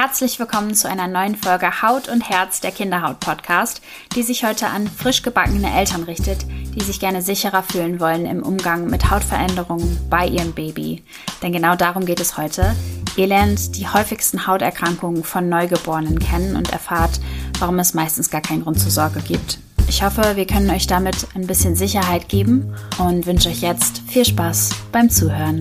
Herzlich 0.00 0.38
willkommen 0.38 0.76
zu 0.76 0.88
einer 0.88 1.08
neuen 1.08 1.34
Folge 1.34 1.82
Haut 1.82 2.08
und 2.08 2.20
Herz 2.30 2.60
der 2.60 2.70
Kinderhaut 2.70 3.18
Podcast, 3.18 3.82
die 4.14 4.22
sich 4.22 4.44
heute 4.44 4.68
an 4.68 4.86
frisch 4.86 5.24
gebackene 5.24 5.76
Eltern 5.76 6.04
richtet, 6.04 6.46
die 6.48 6.84
sich 6.84 7.00
gerne 7.00 7.20
sicherer 7.20 7.64
fühlen 7.64 7.98
wollen 7.98 8.24
im 8.24 8.44
Umgang 8.44 8.88
mit 8.88 9.10
Hautveränderungen 9.10 9.98
bei 10.08 10.28
ihrem 10.28 10.52
Baby. 10.52 11.02
Denn 11.42 11.50
genau 11.50 11.74
darum 11.74 12.06
geht 12.06 12.20
es 12.20 12.36
heute. 12.36 12.76
Ihr 13.16 13.26
lernt 13.26 13.76
die 13.76 13.88
häufigsten 13.88 14.46
Hauterkrankungen 14.46 15.24
von 15.24 15.48
Neugeborenen 15.48 16.20
kennen 16.20 16.54
und 16.54 16.72
erfahrt, 16.72 17.18
warum 17.58 17.80
es 17.80 17.92
meistens 17.92 18.30
gar 18.30 18.40
keinen 18.40 18.62
Grund 18.62 18.78
zur 18.78 18.92
Sorge 18.92 19.18
gibt. 19.18 19.58
Ich 19.88 20.04
hoffe, 20.04 20.36
wir 20.36 20.46
können 20.46 20.70
euch 20.70 20.86
damit 20.86 21.26
ein 21.34 21.48
bisschen 21.48 21.74
Sicherheit 21.74 22.28
geben 22.28 22.72
und 22.98 23.26
wünsche 23.26 23.48
euch 23.48 23.62
jetzt 23.62 24.02
viel 24.06 24.24
Spaß 24.24 24.70
beim 24.92 25.10
Zuhören. 25.10 25.58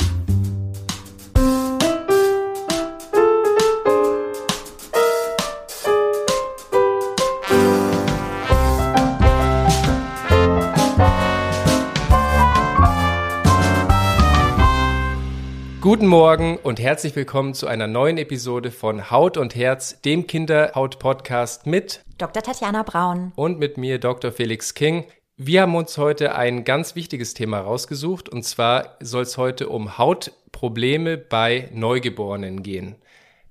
Guten 15.88 16.08
Morgen 16.08 16.58
und 16.58 16.82
herzlich 16.82 17.16
willkommen 17.16 17.54
zu 17.54 17.66
einer 17.66 17.88
neuen 17.88 18.18
Episode 18.18 18.72
von 18.72 19.09
Haut 19.09 19.38
und 19.38 19.55
Herz, 19.55 20.02
dem 20.02 20.27
Kinderhaut-Podcast 20.27 21.66
mit 21.66 22.04
Dr. 22.18 22.44
Tatjana 22.44 22.84
Braun 22.84 23.32
und 23.38 23.58
mit 23.58 23.77
mir 23.77 23.98
Dr. 23.98 24.34
Felix 24.34 24.73
King. 24.73 25.05
Wir 25.38 25.62
haben 25.62 25.77
uns 25.77 25.98
heute 25.98 26.36
ein 26.36 26.66
ganz 26.66 26.96
wichtiges 26.96 27.36
Thema 27.36 27.62
rausgesucht 27.62 28.27
und 28.27 28.44
zwar 28.44 28.98
soll 29.00 29.23
es 29.23 29.38
heute 29.38 29.70
um 29.70 29.98
Hautprobleme 29.98 31.18
bei 31.18 31.70
Neugeborenen 31.72 32.63
gehen. 32.63 32.96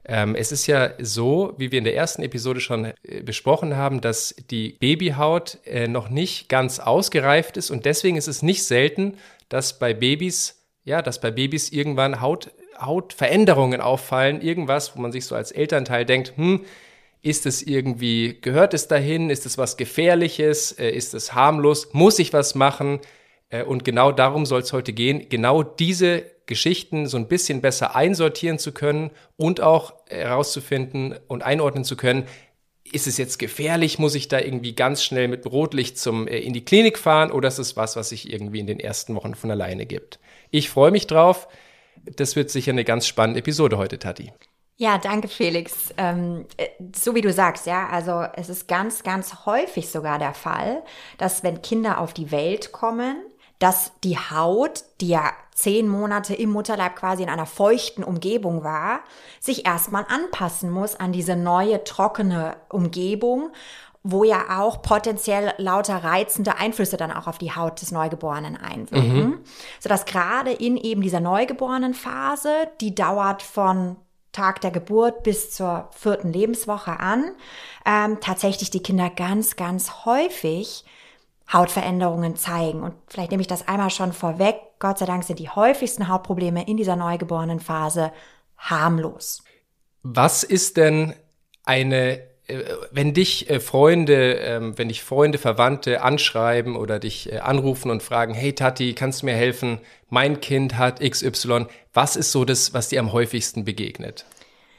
Ähm, 0.05 0.34
es 0.34 0.53
ist 0.53 0.67
ja 0.67 0.91
so, 0.98 1.55
wie 1.57 1.73
wir 1.73 1.79
in 1.79 1.84
der 1.84 1.97
ersten 1.97 2.23
Episode 2.23 2.61
schon 2.61 2.84
äh, 2.84 3.23
besprochen 3.23 3.78
haben, 3.78 4.03
dass 4.03 4.34
die 4.50 4.77
Babyhaut 4.78 5.56
äh, 5.65 5.89
noch 5.89 6.11
nicht 6.11 6.50
ganz 6.50 6.81
ausgereift 6.81 7.56
ist 7.56 7.71
und 7.71 7.87
deswegen 7.87 8.19
ist 8.19 8.28
es 8.28 8.43
nicht 8.43 8.62
selten, 8.62 9.17
dass 9.48 9.78
bei 9.78 9.95
Babys 9.95 10.66
ja, 10.87 11.03
dass 11.03 11.20
bei 11.20 11.31
Babys 11.31 11.70
irgendwann 11.70 12.20
Haut, 12.23 12.53
Hautveränderungen 12.81 13.81
auffallen, 13.81 14.41
irgendwas, 14.41 14.97
wo 14.97 15.01
man 15.01 15.12
sich 15.12 15.27
so 15.27 15.34
als 15.34 15.51
Elternteil 15.51 16.06
denkt, 16.06 16.34
hm, 16.37 16.65
ist 17.23 17.45
es 17.45 17.62
irgendwie, 17.62 18.39
gehört 18.41 18.73
es 18.73 18.87
dahin? 18.87 19.28
Ist 19.28 19.47
es 19.47 19.59
was 19.59 19.77
Gefährliches? 19.77 20.73
Äh, 20.73 20.91
ist 20.91 21.12
es 21.12 21.34
harmlos? 21.34 21.93
Muss 21.93 22.20
ich 22.20 22.33
was 22.33 22.55
machen? 22.55 23.01
Äh, 23.51 23.65
und 23.65 23.84
genau 23.84 24.12
darum 24.12 24.47
soll 24.47 24.61
es 24.61 24.73
heute 24.73 24.93
gehen, 24.93 25.28
genau 25.28 25.65
diese 25.65 26.25
Geschichten 26.47 27.09
so 27.09 27.17
ein 27.17 27.27
bisschen 27.27 27.61
besser 27.61 27.97
einsortieren 27.97 28.61
zu 28.61 28.71
können 28.71 29.11
und 29.37 29.61
auch 29.61 29.95
herauszufinden 30.09 31.17
und 31.27 31.43
einordnen 31.43 31.83
zu 31.83 31.97
können, 31.97 32.27
ist 32.93 33.09
es 33.09 33.17
jetzt 33.17 33.41
gefährlich? 33.41 33.98
Muss 33.98 34.15
ich 34.15 34.28
da 34.28 34.39
irgendwie 34.39 34.77
ganz 34.77 35.03
schnell 35.03 35.27
mit 35.27 35.45
Rotlicht 35.47 35.98
zum, 35.98 36.28
äh, 36.28 36.39
in 36.39 36.53
die 36.53 36.65
Klinik 36.65 36.97
fahren 36.97 37.33
oder 37.33 37.48
ist 37.48 37.59
es 37.59 37.77
was, 37.77 37.97
was 37.97 38.11
sich 38.11 38.33
irgendwie 38.33 38.61
in 38.61 38.69
den 38.69 38.78
ersten 38.78 39.17
Wochen 39.17 39.34
von 39.34 39.50
alleine 39.50 39.84
gibt? 39.84 40.21
Ich 40.50 40.70
freue 40.70 40.91
mich 40.91 41.06
drauf. 41.06 41.48
Das 42.05 42.36
wird 42.36 42.50
sicher 42.50 42.72
eine 42.72 42.84
ganz 42.84 43.06
spannende 43.06 43.41
Episode 43.41 43.78
heute, 43.78 43.98
Tati. 43.98 44.33
Ja, 44.78 44.98
danke, 44.98 45.28
Felix. 45.28 45.94
Ähm, 45.97 46.44
äh, 46.58 46.69
so 46.94 47.14
wie 47.14 47.22
du 47.22 47.33
sagst, 47.33 47.66
ja, 47.66 47.88
also 47.88 48.25
es 48.34 48.50
ist 48.50 48.69
ganz, 48.69 49.03
ganz 49.03 49.47
häufig 49.47 49.88
sogar 49.88 50.19
der 50.19 50.34
Fall, 50.34 50.83
dass 51.16 51.42
wenn 51.42 51.62
Kinder 51.62 51.98
auf 51.98 52.12
die 52.12 52.30
Welt 52.30 52.72
kommen, 52.72 53.16
dass 53.58 53.92
die 54.05 54.19
Haut, 54.19 54.84
die 55.00 55.08
ja 55.08 55.33
zehn 55.55 55.88
Monate 55.88 56.34
im 56.34 56.50
Mutterleib 56.50 56.97
quasi 56.97 57.22
in 57.22 57.31
einer 57.31 57.47
feuchten 57.47 58.05
Umgebung 58.05 58.62
war, 58.62 59.00
sich 59.41 59.64
erstmal 59.64 60.05
anpassen 60.08 60.70
muss 60.70 60.94
an 60.94 61.12
diese 61.12 61.36
neue 61.36 61.83
trockene 61.83 62.58
Umgebung 62.69 63.53
wo 64.09 64.23
ja 64.23 64.61
auch 64.61 64.83
potenziell 64.83 65.53
lauter 65.59 65.97
reizende 65.97 66.59
Einflüsse 66.59 66.97
dann 66.97 67.11
auch 67.11 67.27
auf 67.27 67.39
die 67.39 67.53
Haut 67.53 67.81
des 67.83 67.91
Neugeborenen 67.91 68.56
einwirken. 68.56 69.17
Mhm. 69.17 69.39
Sodass 69.81 70.05
gerade 70.05 70.53
in 70.53 70.77
eben 70.77 71.03
dieser 71.03 71.21
Neugeborenen-Phase, 71.21 72.69
die 72.81 72.95
dauert 72.95 73.43
von 73.43 73.97
Tag 74.31 74.61
der 74.61 74.71
Geburt 74.71 75.22
bis 75.25 75.50
zur 75.50 75.89
vierten 75.93 76.33
Lebenswoche 76.33 77.00
an, 77.00 77.33
ähm, 77.84 78.19
tatsächlich 78.21 78.71
die 78.71 78.83
Kinder 78.83 79.11
ganz, 79.11 79.56
ganz 79.56 80.05
häufig 80.05 80.84
Hautveränderungen 81.53 82.37
zeigen. 82.37 82.83
Und 82.83 82.95
vielleicht 83.09 83.31
nehme 83.33 83.41
ich 83.41 83.47
das 83.49 83.66
einmal 83.66 83.91
schon 83.91 84.12
vorweg. 84.12 84.56
Gott 84.78 84.99
sei 84.99 85.06
Dank 85.06 85.25
sind 85.25 85.39
die 85.39 85.49
häufigsten 85.49 86.09
Hautprobleme 86.09 86.66
in 86.69 86.77
dieser 86.77 86.97
Neugeborenen-Phase 86.97 88.12
harmlos. 88.59 89.43
Was 90.03 90.45
ist 90.45 90.77
denn 90.77 91.15
eine 91.65 92.35
wenn 92.93 93.12
dich 93.12 93.51
äh, 93.51 93.61
Freunde, 93.61 94.34
ähm, 94.34 94.79
wenn 94.79 94.89
dich 94.89 95.03
Freunde, 95.03 95.39
Verwandte 95.39 96.03
anschreiben 96.03 96.77
oder 96.77 96.99
dich 96.99 97.33
äh, 97.33 97.39
anrufen 97.39 97.91
und 97.91 98.03
fragen, 98.03 98.34
hey 98.34 98.53
Tati, 98.53 98.95
kannst 98.95 99.23
du 99.23 99.27
mir 99.27 99.34
helfen? 99.34 99.81
Mein 100.09 100.41
Kind 100.41 100.79
hat 100.79 101.01
XY. 101.01 101.67
Was 101.93 102.15
ist 102.15 102.33
so 102.33 102.45
das, 102.45 102.73
was 102.73 102.89
dir 102.89 103.01
am 103.01 103.12
häufigsten 103.12 103.65
begegnet? 103.65 104.25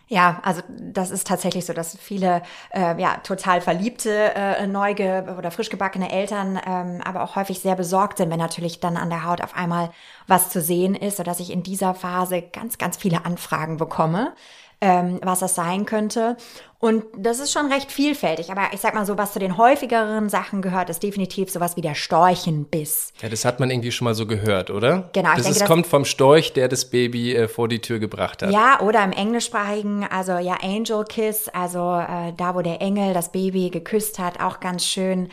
Ja, 0.09 0.39
also 0.43 0.61
das 0.69 1.11
ist 1.11 1.27
tatsächlich 1.27 1.65
so, 1.65 1.73
dass 1.73 1.97
viele 1.97 2.41
äh, 2.73 2.99
ja 2.99 3.17
total 3.23 3.59
verliebte 3.59 4.33
äh, 4.35 4.65
neuge 4.65 5.35
oder 5.37 5.51
frisch 5.51 5.69
gebackene 5.69 6.09
Eltern 6.09 6.57
ähm, 6.65 7.01
aber 7.03 7.23
auch 7.23 7.35
häufig 7.35 7.59
sehr 7.59 7.75
besorgt 7.75 8.19
sind, 8.19 8.29
wenn 8.29 8.39
natürlich 8.39 8.79
dann 8.79 8.95
an 8.95 9.09
der 9.09 9.25
Haut 9.25 9.41
auf 9.41 9.53
einmal 9.53 9.91
was 10.25 10.49
zu 10.49 10.61
sehen 10.61 10.95
ist, 10.95 11.17
sodass 11.17 11.41
ich 11.41 11.51
in 11.51 11.61
dieser 11.61 11.93
Phase 11.93 12.41
ganz 12.41 12.77
ganz 12.77 12.95
viele 12.95 13.25
Anfragen 13.25 13.75
bekomme 13.75 14.33
ähm, 14.81 15.19
was 15.23 15.39
das 15.39 15.55
sein 15.55 15.85
könnte. 15.85 16.37
Und 16.79 17.05
das 17.17 17.39
ist 17.39 17.51
schon 17.51 17.71
recht 17.71 17.91
vielfältig. 17.91 18.51
Aber 18.51 18.69
ich 18.71 18.79
sag 18.79 18.93
mal 18.93 19.05
so, 19.05 19.17
was 19.17 19.33
zu 19.33 19.39
den 19.39 19.57
häufigeren 19.57 20.29
Sachen 20.29 20.61
gehört, 20.61 20.91
ist 20.91 21.01
definitiv 21.01 21.49
sowas 21.49 21.75
wie 21.75 21.81
der 21.81 21.95
Storchenbiss. 21.95 23.13
Ja, 23.21 23.29
das 23.29 23.45
hat 23.45 23.59
man 23.59 23.71
irgendwie 23.71 23.91
schon 23.91 24.05
mal 24.05 24.13
so 24.13 24.27
gehört, 24.27 24.69
oder? 24.69 25.09
Genau. 25.13 25.29
Das, 25.29 25.43
denke, 25.43 25.49
ist, 25.49 25.61
das 25.61 25.67
kommt 25.67 25.87
vom 25.87 26.05
Storch, 26.05 26.53
der 26.53 26.67
das 26.67 26.89
Baby 26.89 27.35
äh, 27.35 27.47
vor 27.47 27.67
die 27.67 27.79
Tür 27.79 27.97
gebracht 27.97 28.43
hat. 28.43 28.51
Ja, 28.51 28.79
oder 28.81 29.03
im 29.03 29.11
englischsprachigen, 29.11 30.03
also 30.03 30.33
ja, 30.33 30.57
Angel 30.61 31.03
Kiss, 31.05 31.49
also 31.49 31.79
äh, 31.79 32.33
da, 32.37 32.53
wo 32.53 32.61
der 32.61 32.79
Engel 32.79 33.15
das 33.15 33.31
Baby 33.31 33.71
geküsst 33.71 34.19
hat, 34.19 34.39
auch 34.39 34.59
ganz 34.59 34.85
schön. 34.85 35.29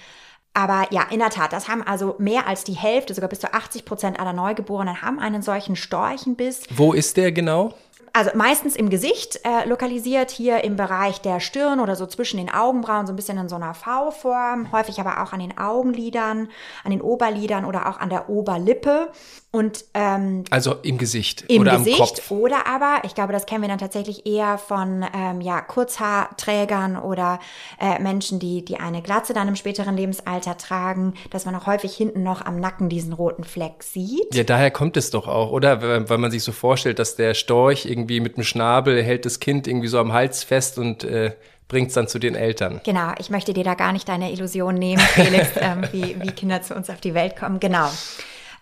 Aber 0.55 0.87
ja, 0.91 1.03
in 1.11 1.19
der 1.19 1.31
Tat, 1.31 1.53
das 1.53 1.69
haben 1.69 1.83
also 1.83 2.15
mehr 2.19 2.47
als 2.47 2.63
die 2.65 2.75
Hälfte, 2.75 3.13
sogar 3.13 3.29
bis 3.29 3.41
zu 3.41 3.53
80 3.53 3.85
Prozent 3.85 4.21
aller 4.21 4.33
Neugeborenen 4.33 5.03
haben 5.03 5.19
einen 5.19 5.43
solchen 5.43 5.75
Storchenbiss. 5.75 6.63
Wo 6.71 6.93
ist 6.93 7.17
der 7.17 7.33
genau? 7.33 7.75
Also 8.15 8.31
meistens 8.35 8.77
im 8.77 8.91
Gesicht 8.91 9.41
äh, 9.45 9.69
lokalisiert, 9.69 10.31
hier 10.31 10.63
im 10.63 10.77
Bereich 10.77 11.21
der 11.21 11.41
Stirn 11.41 11.81
oder 11.81 11.97
so 11.97 12.07
zwischen 12.07 12.37
den 12.37 12.49
Augenbrauen, 12.49 13.07
so 13.07 13.13
ein 13.13 13.17
bisschen 13.17 13.37
in 13.39 13.49
so 13.49 13.57
einer 13.57 13.75
V-Form, 13.75 14.71
häufig 14.71 15.01
aber 15.01 15.21
auch 15.21 15.33
an 15.33 15.41
den 15.41 15.59
Augenlidern, 15.59 16.49
an 16.85 16.91
den 16.93 17.03
Oberlidern 17.03 17.65
oder 17.65 17.89
auch 17.89 17.99
an 17.99 18.11
der 18.11 18.29
Oberlippe. 18.31 19.11
Und 19.55 19.85
ähm, 19.95 20.43
also 20.51 20.75
im 20.83 20.99
Gesicht 20.99 21.45
im 21.47 21.63
oder 21.63 21.79
Gesicht 21.79 22.01
am 22.01 22.07
Kopf. 22.07 22.31
oder 22.33 22.67
aber, 22.67 23.03
ich 23.05 23.15
glaube, 23.15 23.33
das 23.33 23.47
kennen 23.47 23.63
wir 23.63 23.69
dann 23.69 23.79
tatsächlich 23.79 24.27
eher 24.27 24.59
von 24.59 25.07
ähm, 25.15 25.41
ja 25.41 25.61
Kurzhaarträgern 25.61 26.97
oder 26.97 27.39
äh, 27.81 28.03
Menschen, 28.03 28.41
die 28.41 28.65
die 28.65 28.81
eine 28.81 29.01
Glatze 29.01 29.33
dann 29.33 29.47
im 29.47 29.55
späteren 29.55 29.97
Lebensalter 29.97 30.57
tragen, 30.57 31.15
dass 31.31 31.45
man 31.45 31.55
auch 31.55 31.69
häufig 31.69 31.95
hinten 31.95 32.25
noch 32.25 32.45
am 32.45 32.59
Nacken 32.59 32.89
diesen 32.89 33.13
roten 33.13 33.45
Fleck 33.45 33.85
sieht. 33.85 34.35
Ja, 34.35 34.43
daher 34.43 34.73
kommt 34.73 34.97
es 34.97 35.11
doch 35.11 35.29
auch, 35.29 35.53
oder? 35.53 36.09
Weil 36.09 36.19
man 36.19 36.33
sich 36.33 36.43
so 36.43 36.51
vorstellt, 36.51 36.99
dass 36.99 37.15
der 37.15 37.35
Storch 37.35 37.87
irgendwie 37.87 38.19
mit 38.19 38.37
dem 38.37 38.43
Schnabel 38.43 39.05
hält 39.05 39.25
das 39.25 39.39
Kind 39.39 39.69
irgendwie 39.69 39.87
so 39.87 40.01
am 40.01 40.13
Hals 40.13 40.43
fest 40.43 40.81
und 40.81 41.05
äh, 41.05 41.31
bringt 41.69 41.89
es 41.89 41.95
dann 41.95 42.09
zu 42.09 42.19
den 42.19 42.35
Eltern. 42.35 42.81
Genau, 42.85 43.13
ich 43.21 43.31
möchte 43.31 43.55
dir 43.55 43.65
da 43.65 43.75
gar 43.75 43.93
nicht 43.93 44.09
deine 44.09 44.33
Illusion 44.33 44.75
nehmen, 44.75 45.01
Felix, 45.01 45.51
ähm, 45.61 45.85
wie, 45.93 46.17
wie 46.21 46.33
Kinder 46.33 46.61
zu 46.61 46.75
uns 46.75 46.91
auf 46.91 47.01
die 47.01 47.15
Welt 47.15 47.37
kommen. 47.37 47.61
Genau. 47.61 47.89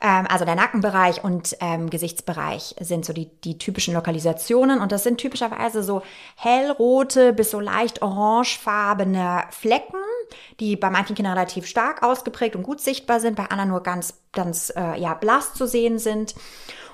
Ähm, 0.03 0.27
also 0.29 0.45
der 0.45 0.57
Nackenbereich 0.57 1.23
und 1.23 1.57
ähm, 1.61 1.89
Gesichtsbereich 1.89 2.75
sind 2.81 3.05
so 3.05 3.13
die, 3.13 3.27
die 3.43 3.57
typischen 3.57 3.95
Lokalisationen 3.95 4.81
und 4.81 4.91
das 4.91 5.05
sind 5.05 5.19
typischerweise 5.19 5.85
so 5.85 6.03
hellrote 6.37 7.33
bis 7.33 7.53
so 7.53 7.61
leicht 7.61 8.03
orangefarbene 8.03 9.45
Flecken, 9.51 10.01
die 10.59 10.75
bei 10.77 10.91
manchen 10.91 11.15
Kindern 11.15 11.35
relativ 11.35 11.67
stark 11.67 12.03
ausgeprägt 12.03 12.57
und 12.57 12.65
gut 12.65 12.81
sichtbar 12.81 13.21
sind, 13.21 13.37
bei 13.37 13.47
anderen 13.47 13.71
nur 13.71 13.85
ganz, 13.85 14.15
ganz 14.33 14.73
äh, 14.77 15.01
ja, 15.01 15.15
blass 15.15 15.55
zu 15.55 15.69
sehen 15.69 16.01
sind. 16.01 16.35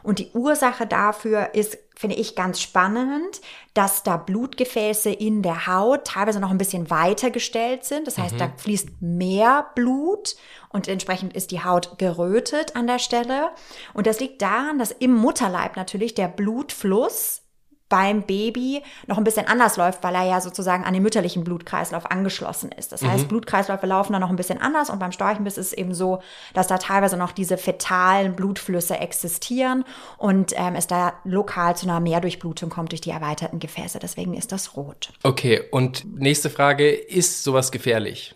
Und 0.02 0.18
die 0.18 0.30
Ursache 0.32 0.86
dafür 0.86 1.54
ist, 1.54 1.78
finde 1.98 2.14
ich 2.14 2.36
ganz 2.36 2.60
spannend, 2.60 3.40
dass 3.74 4.04
da 4.04 4.16
Blutgefäße 4.16 5.10
in 5.10 5.42
der 5.42 5.66
Haut 5.66 6.04
teilweise 6.04 6.38
noch 6.38 6.52
ein 6.52 6.56
bisschen 6.56 6.90
weiter 6.90 7.32
gestellt 7.32 7.84
sind. 7.84 8.06
Das 8.06 8.18
heißt, 8.18 8.34
mhm. 8.34 8.38
da 8.38 8.52
fließt 8.56 9.02
mehr 9.02 9.66
Blut 9.74 10.36
und 10.68 10.86
entsprechend 10.86 11.34
ist 11.34 11.50
die 11.50 11.64
Haut 11.64 11.98
gerötet 11.98 12.76
an 12.76 12.86
der 12.86 13.00
Stelle. 13.00 13.50
Und 13.94 14.06
das 14.06 14.20
liegt 14.20 14.40
daran, 14.42 14.78
dass 14.78 14.92
im 14.92 15.12
Mutterleib 15.12 15.74
natürlich 15.74 16.14
der 16.14 16.28
Blutfluss 16.28 17.42
beim 17.88 18.22
Baby 18.22 18.82
noch 19.06 19.18
ein 19.18 19.24
bisschen 19.24 19.46
anders 19.46 19.76
läuft, 19.76 20.02
weil 20.02 20.14
er 20.14 20.24
ja 20.24 20.40
sozusagen 20.40 20.84
an 20.84 20.94
den 20.94 21.02
mütterlichen 21.02 21.44
Blutkreislauf 21.44 22.10
angeschlossen 22.10 22.70
ist. 22.72 22.92
Das 22.92 23.02
heißt, 23.02 23.24
mhm. 23.24 23.28
Blutkreisläufe 23.28 23.86
laufen 23.86 24.12
da 24.12 24.18
noch 24.18 24.30
ein 24.30 24.36
bisschen 24.36 24.60
anders 24.60 24.90
und 24.90 24.98
beim 24.98 25.12
Storchenbiss 25.12 25.58
ist 25.58 25.68
es 25.68 25.72
eben 25.72 25.94
so, 25.94 26.20
dass 26.54 26.66
da 26.66 26.78
teilweise 26.78 27.16
noch 27.16 27.32
diese 27.32 27.56
fetalen 27.56 28.34
Blutflüsse 28.34 28.98
existieren 28.98 29.84
und 30.18 30.52
ähm, 30.56 30.74
es 30.74 30.86
da 30.86 31.14
lokal 31.24 31.76
zu 31.76 31.86
einer 31.86 32.00
Mehrdurchblutung 32.00 32.70
kommt 32.70 32.92
durch 32.92 33.00
die 33.00 33.10
erweiterten 33.10 33.58
Gefäße. 33.58 33.98
Deswegen 33.98 34.34
ist 34.34 34.52
das 34.52 34.76
rot. 34.76 35.12
Okay, 35.22 35.62
und 35.70 36.04
nächste 36.18 36.50
Frage, 36.50 36.90
ist 36.90 37.42
sowas 37.42 37.72
gefährlich? 37.72 38.34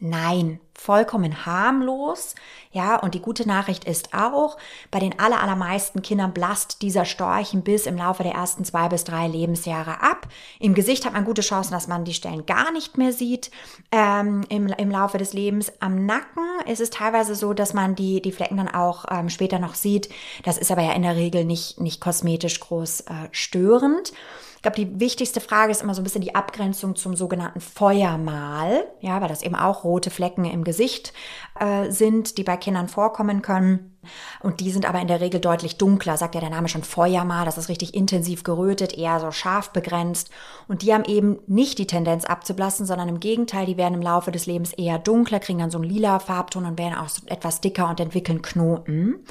Nein, 0.00 0.60
vollkommen 0.80 1.44
harmlos. 1.44 2.34
Ja, 2.72 2.96
und 2.96 3.14
die 3.14 3.20
gute 3.20 3.46
Nachricht 3.46 3.84
ist 3.84 4.14
auch, 4.14 4.56
bei 4.90 4.98
den 4.98 5.18
allermeisten 5.18 6.00
Kindern 6.00 6.32
blast 6.32 6.80
dieser 6.80 7.04
Storchenbiss 7.04 7.84
im 7.84 7.98
Laufe 7.98 8.22
der 8.22 8.32
ersten 8.32 8.64
zwei 8.64 8.88
bis 8.88 9.04
drei 9.04 9.28
Lebensjahre 9.28 10.00
ab. 10.00 10.26
Im 10.58 10.72
Gesicht 10.72 11.04
hat 11.04 11.12
man 11.12 11.26
gute 11.26 11.42
Chancen, 11.42 11.72
dass 11.72 11.86
man 11.86 12.04
die 12.04 12.14
Stellen 12.14 12.46
gar 12.46 12.72
nicht 12.72 12.96
mehr 12.96 13.12
sieht 13.12 13.50
ähm, 13.92 14.42
im, 14.48 14.68
im 14.68 14.90
Laufe 14.90 15.18
des 15.18 15.34
Lebens. 15.34 15.70
Am 15.80 16.06
Nacken 16.06 16.44
ist 16.66 16.80
es 16.80 16.88
teilweise 16.88 17.34
so, 17.34 17.52
dass 17.52 17.74
man 17.74 17.94
die, 17.94 18.22
die 18.22 18.32
Flecken 18.32 18.56
dann 18.56 18.68
auch 18.68 19.04
ähm, 19.10 19.28
später 19.28 19.58
noch 19.58 19.74
sieht. 19.74 20.08
Das 20.44 20.56
ist 20.56 20.70
aber 20.70 20.82
ja 20.82 20.92
in 20.92 21.02
der 21.02 21.16
Regel 21.16 21.44
nicht, 21.44 21.78
nicht 21.78 22.00
kosmetisch 22.00 22.58
groß 22.58 23.02
äh, 23.02 23.28
störend. 23.32 24.12
Ich 24.60 24.62
glaube, 24.62 24.76
die 24.76 25.00
wichtigste 25.00 25.40
Frage 25.40 25.72
ist 25.72 25.80
immer 25.80 25.94
so 25.94 26.02
ein 26.02 26.04
bisschen 26.04 26.20
die 26.20 26.34
Abgrenzung 26.34 26.94
zum 26.94 27.16
sogenannten 27.16 27.62
Feuermal, 27.62 28.84
ja, 29.00 29.18
weil 29.22 29.28
das 29.30 29.42
eben 29.42 29.54
auch 29.54 29.84
rote 29.84 30.10
Flecken 30.10 30.44
im 30.44 30.64
Gesicht 30.64 31.14
äh, 31.58 31.90
sind, 31.90 32.36
die 32.36 32.44
bei 32.44 32.58
Kindern 32.58 32.86
vorkommen 32.86 33.40
können. 33.40 33.98
Und 34.40 34.60
die 34.60 34.70
sind 34.70 34.86
aber 34.86 35.00
in 35.00 35.08
der 35.08 35.22
Regel 35.22 35.40
deutlich 35.40 35.78
dunkler, 35.78 36.18
sagt 36.18 36.34
ja 36.34 36.42
der 36.42 36.50
Name 36.50 36.68
schon 36.68 36.82
Feuermal, 36.82 37.46
das 37.46 37.56
ist 37.56 37.70
richtig 37.70 37.94
intensiv 37.94 38.44
gerötet, 38.44 38.92
eher 38.92 39.18
so 39.18 39.30
scharf 39.30 39.70
begrenzt. 39.70 40.28
Und 40.68 40.82
die 40.82 40.92
haben 40.92 41.04
eben 41.06 41.38
nicht 41.46 41.78
die 41.78 41.86
Tendenz 41.86 42.26
abzublassen, 42.26 42.84
sondern 42.84 43.08
im 43.08 43.18
Gegenteil, 43.18 43.64
die 43.64 43.78
werden 43.78 43.94
im 43.94 44.02
Laufe 44.02 44.30
des 44.30 44.44
Lebens 44.44 44.74
eher 44.74 44.98
dunkler, 44.98 45.40
kriegen 45.40 45.60
dann 45.60 45.70
so 45.70 45.78
einen 45.78 45.88
lila 45.88 46.18
Farbton 46.18 46.66
und 46.66 46.78
werden 46.78 46.98
auch 46.98 47.08
so 47.08 47.22
etwas 47.24 47.62
dicker 47.62 47.88
und 47.88 47.98
entwickeln 47.98 48.42
Knoten. 48.42 49.24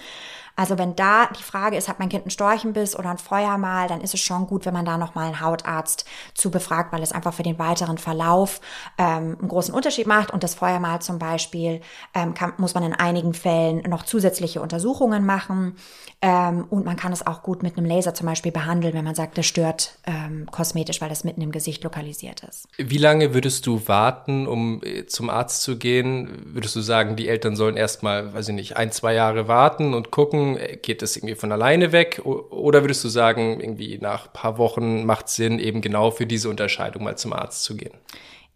Also 0.60 0.78
wenn 0.78 0.94
da 0.94 1.28
die 1.28 1.42
Frage 1.42 1.78
ist, 1.78 1.88
hat 1.88 2.00
mein 2.00 2.10
Kind 2.10 2.26
einen 2.26 2.32
Storchenbiss 2.32 2.94
oder 2.94 3.12
ein 3.12 3.18
Feuermal, 3.18 3.88
dann 3.88 4.02
ist 4.02 4.14
es 4.14 4.20
schon 4.20 4.46
gut, 4.46 4.66
wenn 4.66 4.74
man 4.74 4.84
da 4.84 4.98
nochmal 4.98 5.28
einen 5.28 5.40
Hautarzt 5.40 6.04
zu 6.34 6.52
befragt, 6.52 6.92
weil 6.92 7.02
es 7.02 7.14
einfach 7.14 7.34
für 7.34 7.44
den 7.44 7.58
weiteren 7.58 7.98
Verlauf 7.98 8.60
ähm, 8.98 9.38
einen 9.40 9.48
großen 9.48 9.74
Unterschied 9.74 10.06
macht. 10.06 10.32
Und 10.32 10.44
das 10.44 10.56
Feuermal 10.56 11.02
zum 11.02 11.18
Beispiel 11.18 11.80
ähm, 12.14 12.34
kann, 12.34 12.52
muss 12.58 12.74
man 12.74 12.84
in 12.84 12.92
einigen 12.92 13.34
Fällen 13.34 13.90
noch 13.90 14.04
zusätzliche 14.04 14.60
Untersuchungen 14.60 15.26
machen. 15.26 15.78
Ähm, 16.22 16.66
und 16.70 16.84
man 16.84 16.98
kann 16.98 17.14
es 17.14 17.26
auch 17.26 17.42
gut 17.42 17.64
mit 17.64 17.78
einem 17.78 17.86
Laser 17.88 18.14
zum 18.14 18.28
Beispiel 18.28 18.52
behandeln, 18.52 18.94
wenn 18.94 19.06
man 19.06 19.16
sagt, 19.16 19.38
das 19.38 19.46
stört 19.46 19.98
ähm, 20.06 20.46
kosmetisch, 20.52 21.00
weil 21.00 21.08
das 21.08 21.24
mitten 21.24 21.40
im 21.42 21.54
Gesicht 21.54 21.86
lokalisiert 21.86 22.44
ist. 22.44 22.68
Wie 22.78 22.98
lange 22.98 23.34
würdest 23.34 23.66
du 23.66 23.88
warten, 23.88 24.46
um 24.46 24.82
äh, 24.84 25.06
zum 25.06 25.30
Arzt 25.30 25.62
zu 25.62 25.78
gehen? 25.78 26.30
Würdest 26.48 26.76
du 26.76 26.82
sagen, 26.82 27.16
die 27.16 27.30
Eltern 27.30 27.56
sollen 27.56 27.78
erstmal, 27.78 28.34
weiß 28.34 28.50
ich 28.50 28.56
nicht, 28.56 28.76
ein, 28.76 28.92
zwei 28.92 29.14
Jahre 29.14 29.48
warten 29.48 29.94
und 29.94 30.12
gucken, 30.12 30.49
geht 30.82 31.02
es 31.02 31.18
irgendwie 31.18 31.36
von 31.36 31.52
alleine 31.52 31.92
weg? 31.92 32.22
Oder 32.26 32.82
würdest 32.82 33.04
du 33.04 33.10
sagen, 33.10 33.60
irgendwie 33.60 33.98
nach 34.00 34.28
ein 34.28 34.34
paar 34.34 34.58
Wochen 34.58 35.06
macht 35.06 35.28
es 35.28 35.36
Sinn, 35.36 35.60
eben 35.60 35.82
genau 35.82 36.12
für 36.12 36.26
diese 36.26 36.50
Unterscheidung 36.50 37.04
mal 37.04 37.18
zum 37.18 37.34
Arzt 37.34 37.64
zu 37.64 37.76
gehen? 37.76 37.94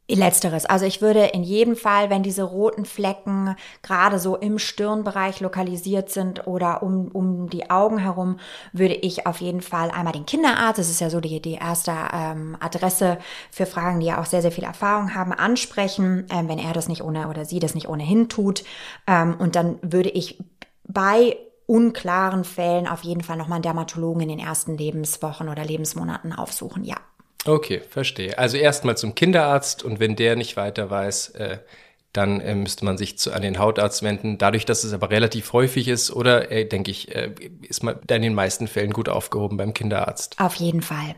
Letzteres. 0.09 0.65
Also 0.65 0.85
ich 0.85 1.01
würde 1.01 1.27
in 1.27 1.43
jedem 1.43 1.77
Fall, 1.77 2.09
wenn 2.09 2.23
diese 2.23 2.43
roten 2.43 2.83
Flecken 2.83 3.55
gerade 3.81 4.19
so 4.19 4.35
im 4.35 4.59
Stirnbereich 4.59 5.39
lokalisiert 5.39 6.09
sind 6.09 6.45
oder 6.45 6.83
um, 6.83 7.07
um 7.07 7.49
die 7.49 7.69
Augen 7.69 7.99
herum, 7.99 8.37
würde 8.73 8.95
ich 8.95 9.25
auf 9.25 9.39
jeden 9.39 9.61
Fall 9.61 9.91
einmal 9.91 10.11
den 10.11 10.25
Kinderarzt, 10.25 10.77
das 10.77 10.89
ist 10.89 10.99
ja 10.99 11.09
so 11.09 11.21
die, 11.21 11.41
die 11.41 11.53
erste 11.53 11.93
ähm, 12.13 12.57
Adresse 12.59 13.17
für 13.49 13.65
Fragen, 13.65 14.01
die 14.01 14.07
ja 14.07 14.19
auch 14.19 14.25
sehr, 14.25 14.41
sehr 14.41 14.51
viel 14.51 14.65
Erfahrung 14.65 15.15
haben, 15.15 15.31
ansprechen, 15.31 16.27
ähm, 16.29 16.49
wenn 16.49 16.59
er 16.59 16.73
das 16.73 16.89
nicht 16.89 17.01
ohne 17.01 17.29
oder 17.29 17.45
sie 17.45 17.59
das 17.59 17.73
nicht 17.73 17.87
ohnehin 17.87 18.27
tut. 18.27 18.65
Ähm, 19.07 19.35
und 19.39 19.55
dann 19.55 19.79
würde 19.81 20.09
ich 20.09 20.37
bei 20.85 21.37
unklaren 21.65 22.43
Fällen 22.43 22.87
auf 22.87 23.03
jeden 23.03 23.21
Fall 23.21 23.37
nochmal 23.37 23.57
einen 23.57 23.63
Dermatologen 23.63 24.23
in 24.23 24.29
den 24.29 24.39
ersten 24.39 24.77
Lebenswochen 24.77 25.49
oder 25.49 25.63
Lebensmonaten 25.63 26.33
aufsuchen, 26.33 26.83
ja. 26.83 26.97
Okay, 27.45 27.81
verstehe. 27.89 28.37
Also 28.37 28.57
erstmal 28.57 28.97
zum 28.97 29.15
Kinderarzt 29.15 29.83
und 29.83 29.99
wenn 29.99 30.15
der 30.15 30.35
nicht 30.35 30.55
weiter 30.55 30.89
weiß, 30.89 31.29
äh, 31.29 31.57
dann 32.13 32.39
äh, 32.41 32.55
müsste 32.55 32.85
man 32.85 32.97
sich 32.97 33.17
zu, 33.17 33.33
an 33.33 33.41
den 33.41 33.59
Hautarzt 33.59 34.03
wenden. 34.03 34.37
Dadurch, 34.37 34.65
dass 34.65 34.83
es 34.83 34.93
aber 34.93 35.09
relativ 35.09 35.51
häufig 35.51 35.87
ist, 35.87 36.11
oder 36.11 36.51
äh, 36.51 36.65
denke 36.65 36.91
ich, 36.91 37.13
äh, 37.13 37.31
ist 37.67 37.83
man 37.83 37.99
da 38.05 38.15
in 38.15 38.21
den 38.21 38.35
meisten 38.35 38.67
Fällen 38.67 38.91
gut 38.91 39.09
aufgehoben 39.09 39.57
beim 39.57 39.73
Kinderarzt. 39.73 40.39
Auf 40.39 40.55
jeden 40.55 40.81
Fall. 40.81 41.15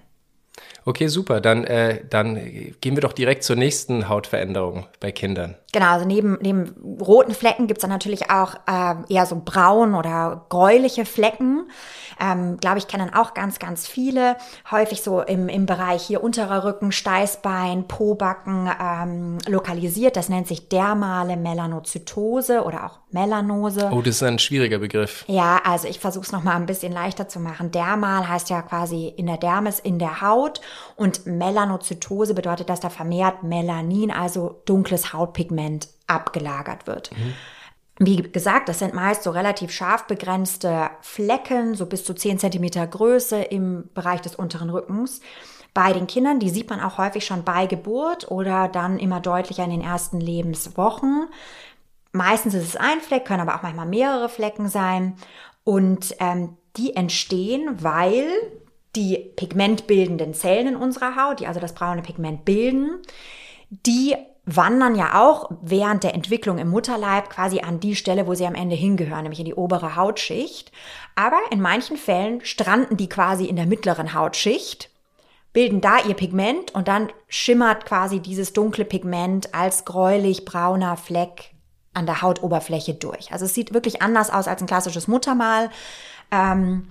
Okay, 0.85 1.07
super. 1.07 1.41
Dann, 1.41 1.65
äh, 1.65 2.01
dann 2.09 2.35
gehen 2.79 2.95
wir 2.95 3.01
doch 3.01 3.13
direkt 3.13 3.43
zur 3.43 3.57
nächsten 3.57 4.07
Hautveränderung 4.07 4.85
bei 4.99 5.11
Kindern. 5.11 5.55
Genau, 5.75 5.87
also 5.87 6.05
neben, 6.05 6.37
neben 6.39 6.73
roten 7.01 7.33
Flecken 7.33 7.67
gibt's 7.67 7.81
dann 7.81 7.89
natürlich 7.89 8.31
auch 8.31 8.55
äh, 8.65 8.95
eher 9.13 9.25
so 9.25 9.41
braun 9.43 9.93
oder 9.93 10.45
gräuliche 10.47 11.03
Flecken. 11.03 11.69
Ähm, 12.17 12.55
Glaube 12.61 12.77
ich, 12.77 12.87
kennen 12.87 13.13
auch 13.13 13.33
ganz, 13.33 13.59
ganz 13.59 13.85
viele. 13.85 14.37
Häufig 14.71 15.01
so 15.01 15.19
im, 15.19 15.49
im 15.49 15.65
Bereich 15.65 16.03
hier 16.03 16.23
unterer 16.23 16.63
Rücken, 16.63 16.93
Steißbein, 16.93 17.89
Pobacken 17.89 18.69
ähm, 18.81 19.37
lokalisiert. 19.47 20.15
Das 20.15 20.29
nennt 20.29 20.47
sich 20.47 20.69
dermale 20.69 21.35
Melanozytose 21.35 22.63
oder 22.63 22.85
auch 22.85 22.99
Melanose. 23.11 23.89
Oh, 23.91 24.01
das 24.01 24.15
ist 24.15 24.23
ein 24.23 24.39
schwieriger 24.39 24.79
Begriff. 24.79 25.25
Ja, 25.27 25.59
also 25.65 25.89
ich 25.89 25.99
versuche 25.99 26.25
es 26.25 26.31
nochmal 26.31 26.55
ein 26.55 26.67
bisschen 26.67 26.93
leichter 26.93 27.27
zu 27.27 27.41
machen. 27.41 27.71
Dermal 27.71 28.29
heißt 28.29 28.49
ja 28.49 28.61
quasi 28.61 29.07
in 29.07 29.25
der 29.25 29.37
Dermis, 29.37 29.79
in 29.79 29.99
der 29.99 30.21
Haut. 30.21 30.61
Und 30.95 31.25
Melanozytose 31.25 32.33
bedeutet, 32.33 32.69
dass 32.69 32.79
da 32.79 32.89
vermehrt 32.89 33.43
Melanin, 33.43 34.11
also 34.11 34.61
dunkles 34.65 35.11
Hautpigment, 35.11 35.64
abgelagert 36.07 36.87
wird. 36.87 37.11
Mhm. 37.11 37.33
Wie 37.97 38.17
gesagt, 38.17 38.67
das 38.67 38.79
sind 38.79 38.93
meist 38.93 39.23
so 39.23 39.31
relativ 39.31 39.71
scharf 39.71 40.05
begrenzte 40.05 40.89
Flecken, 41.01 41.75
so 41.75 41.85
bis 41.85 42.03
zu 42.03 42.13
10 42.13 42.39
Zentimeter 42.39 42.85
Größe 42.85 43.41
im 43.41 43.89
Bereich 43.93 44.21
des 44.21 44.35
unteren 44.35 44.69
Rückens. 44.69 45.21
Bei 45.73 45.93
den 45.93 46.07
Kindern, 46.07 46.39
die 46.39 46.49
sieht 46.49 46.69
man 46.69 46.81
auch 46.81 46.97
häufig 46.97 47.25
schon 47.25 47.43
bei 47.43 47.67
Geburt 47.67 48.29
oder 48.29 48.67
dann 48.67 48.99
immer 48.99 49.21
deutlicher 49.21 49.63
in 49.63 49.71
den 49.71 49.81
ersten 49.81 50.19
Lebenswochen. 50.19 51.27
Meistens 52.11 52.53
ist 52.53 52.67
es 52.67 52.75
ein 52.75 53.01
Fleck, 53.01 53.25
können 53.25 53.41
aber 53.41 53.55
auch 53.55 53.63
manchmal 53.63 53.85
mehrere 53.85 54.29
Flecken 54.29 54.69
sein. 54.69 55.15
Und 55.63 56.15
ähm, 56.19 56.57
die 56.77 56.95
entstehen, 56.95 57.83
weil 57.83 58.25
die 58.95 59.17
pigmentbildenden 59.35 60.33
Zellen 60.33 60.67
in 60.67 60.75
unserer 60.75 61.15
Haut, 61.15 61.39
die 61.39 61.47
also 61.47 61.59
das 61.59 61.73
braune 61.73 62.01
Pigment 62.01 62.45
bilden, 62.45 63.01
die 63.69 64.15
wandern 64.45 64.95
ja 64.95 65.21
auch 65.21 65.49
während 65.61 66.03
der 66.03 66.13
Entwicklung 66.13 66.59
im 66.59 66.69
Mutterleib 66.69 67.29
quasi 67.29 67.61
an 67.61 67.79
die 67.79 67.95
Stelle, 67.95 68.27
wo 68.27 68.35
sie 68.35 68.45
am 68.45 68.55
Ende 68.55 68.75
hingehören, 68.75 69.23
nämlich 69.23 69.39
in 69.39 69.45
die 69.45 69.55
obere 69.55 69.95
Hautschicht. 69.95 70.71
Aber 71.15 71.39
in 71.49 71.61
manchen 71.61 71.97
Fällen 71.97 72.43
stranden 72.45 72.97
die 72.97 73.09
quasi 73.09 73.45
in 73.45 73.55
der 73.55 73.65
mittleren 73.65 74.13
Hautschicht, 74.13 74.91
bilden 75.51 75.81
da 75.81 75.99
ihr 75.99 76.13
Pigment 76.13 76.75
und 76.75 76.87
dann 76.87 77.09
schimmert 77.27 77.85
quasi 77.85 78.19
dieses 78.19 78.53
dunkle 78.53 78.85
Pigment 78.85 79.53
als 79.55 79.85
gräulich 79.85 80.45
brauner 80.45 80.97
Fleck 80.97 81.51
an 81.93 82.05
der 82.05 82.21
Hautoberfläche 82.21 82.93
durch. 82.93 83.31
Also 83.31 83.45
es 83.45 83.53
sieht 83.53 83.73
wirklich 83.73 84.01
anders 84.01 84.29
aus 84.29 84.47
als 84.47 84.61
ein 84.61 84.67
klassisches 84.67 85.07
Muttermal. 85.07 85.71
Ähm, 86.29 86.89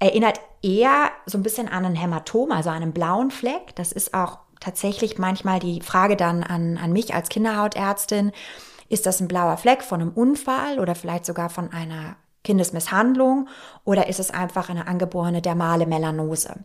erinnert 0.00 0.40
eher 0.62 1.10
so 1.26 1.38
ein 1.38 1.42
bisschen 1.42 1.68
an 1.68 1.84
ein 1.84 1.94
Hämatom, 1.94 2.50
also 2.50 2.70
einen 2.70 2.92
blauen 2.92 3.30
Fleck. 3.30 3.74
Das 3.76 3.92
ist 3.92 4.12
auch 4.12 4.38
tatsächlich 4.60 5.18
manchmal 5.18 5.58
die 5.58 5.80
Frage 5.80 6.16
dann 6.16 6.42
an, 6.42 6.78
an 6.78 6.92
mich 6.92 7.14
als 7.14 7.28
Kinderhautärztin. 7.28 8.32
Ist 8.88 9.06
das 9.06 9.20
ein 9.20 9.28
blauer 9.28 9.56
Fleck 9.56 9.82
von 9.82 10.00
einem 10.00 10.10
Unfall 10.10 10.78
oder 10.78 10.94
vielleicht 10.94 11.24
sogar 11.24 11.50
von 11.50 11.72
einer 11.72 12.16
Kindesmisshandlung 12.44 13.48
oder 13.84 14.08
ist 14.08 14.20
es 14.20 14.30
einfach 14.30 14.68
eine 14.68 14.86
angeborene 14.86 15.42
dermale 15.42 15.86
Melanose? 15.86 16.64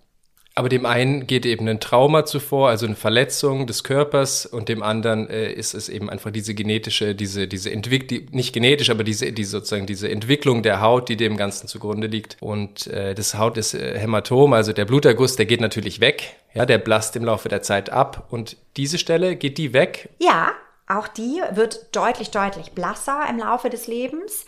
Aber 0.58 0.70
dem 0.70 0.86
einen 0.86 1.28
geht 1.28 1.46
eben 1.46 1.68
ein 1.68 1.82
Trauma 1.82 2.24
zuvor, 2.24 2.70
also 2.70 2.86
eine 2.86 2.96
Verletzung 2.96 3.68
des 3.68 3.84
Körpers, 3.84 4.46
und 4.46 4.70
dem 4.70 4.84
anderen 4.84 5.30
äh, 5.30 5.52
ist 5.52 5.74
es 5.74 5.90
eben 5.90 6.10
einfach 6.10 6.32
diese 6.32 6.54
genetische, 6.54 7.14
diese, 7.14 7.46
diese 7.50 7.72
Entwicklung, 7.72 8.08
die, 8.08 8.28
nicht 8.32 8.54
genetisch, 8.54 8.90
aber 8.90 9.04
diese, 9.04 9.34
diese 9.34 9.52
sozusagen 9.52 9.86
diese 9.86 10.10
Entwicklung 10.10 10.64
der 10.64 10.80
Haut, 10.80 11.10
die 11.10 11.18
dem 11.18 11.36
Ganzen 11.36 11.68
zugrunde 11.68 12.08
liegt. 12.08 12.38
Und 12.40 12.88
äh, 12.88 13.14
das 13.14 13.38
Haut 13.38 13.58
ist 13.58 13.74
äh, 13.74 14.00
Hämatom, 14.00 14.54
also 14.54 14.72
der 14.72 14.86
Bluterguss, 14.86 15.36
der 15.36 15.46
geht 15.46 15.60
natürlich 15.60 16.00
weg, 16.00 16.38
ja, 16.54 16.66
der 16.66 16.78
blasst 16.78 17.18
im 17.18 17.26
Laufe 17.26 17.50
der 17.50 17.62
Zeit 17.62 17.90
ab. 17.90 18.28
Und 18.30 18.56
diese 18.78 18.98
Stelle, 18.98 19.36
geht 19.36 19.58
die 19.58 19.74
weg? 19.74 20.08
Ja, 20.20 20.54
auch 20.88 21.10
die 21.10 21.42
wird 21.52 21.94
deutlich, 21.94 22.32
deutlich 22.32 22.72
blasser 22.72 23.26
im 23.30 23.40
Laufe 23.40 23.70
des 23.70 23.88
Lebens 23.88 24.46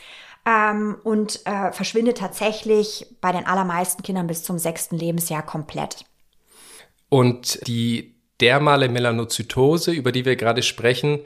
ähm, 0.48 0.96
und 1.04 1.46
äh, 1.46 1.72
verschwindet 1.74 2.20
tatsächlich 2.20 3.06
bei 3.20 3.34
den 3.34 3.46
allermeisten 3.46 4.01
Kindern 4.01 4.27
bis 4.27 4.44
zum 4.44 4.58
sechsten 4.58 4.98
Lebensjahr 4.98 5.46
komplett. 5.46 6.06
Und 7.10 7.68
die 7.68 8.16
dermale 8.39 8.88
Melanozytose, 8.88 9.92
über 9.92 10.12
die 10.12 10.25
wir 10.25 10.38
gerade 10.38 10.63
sprechen, 10.63 11.20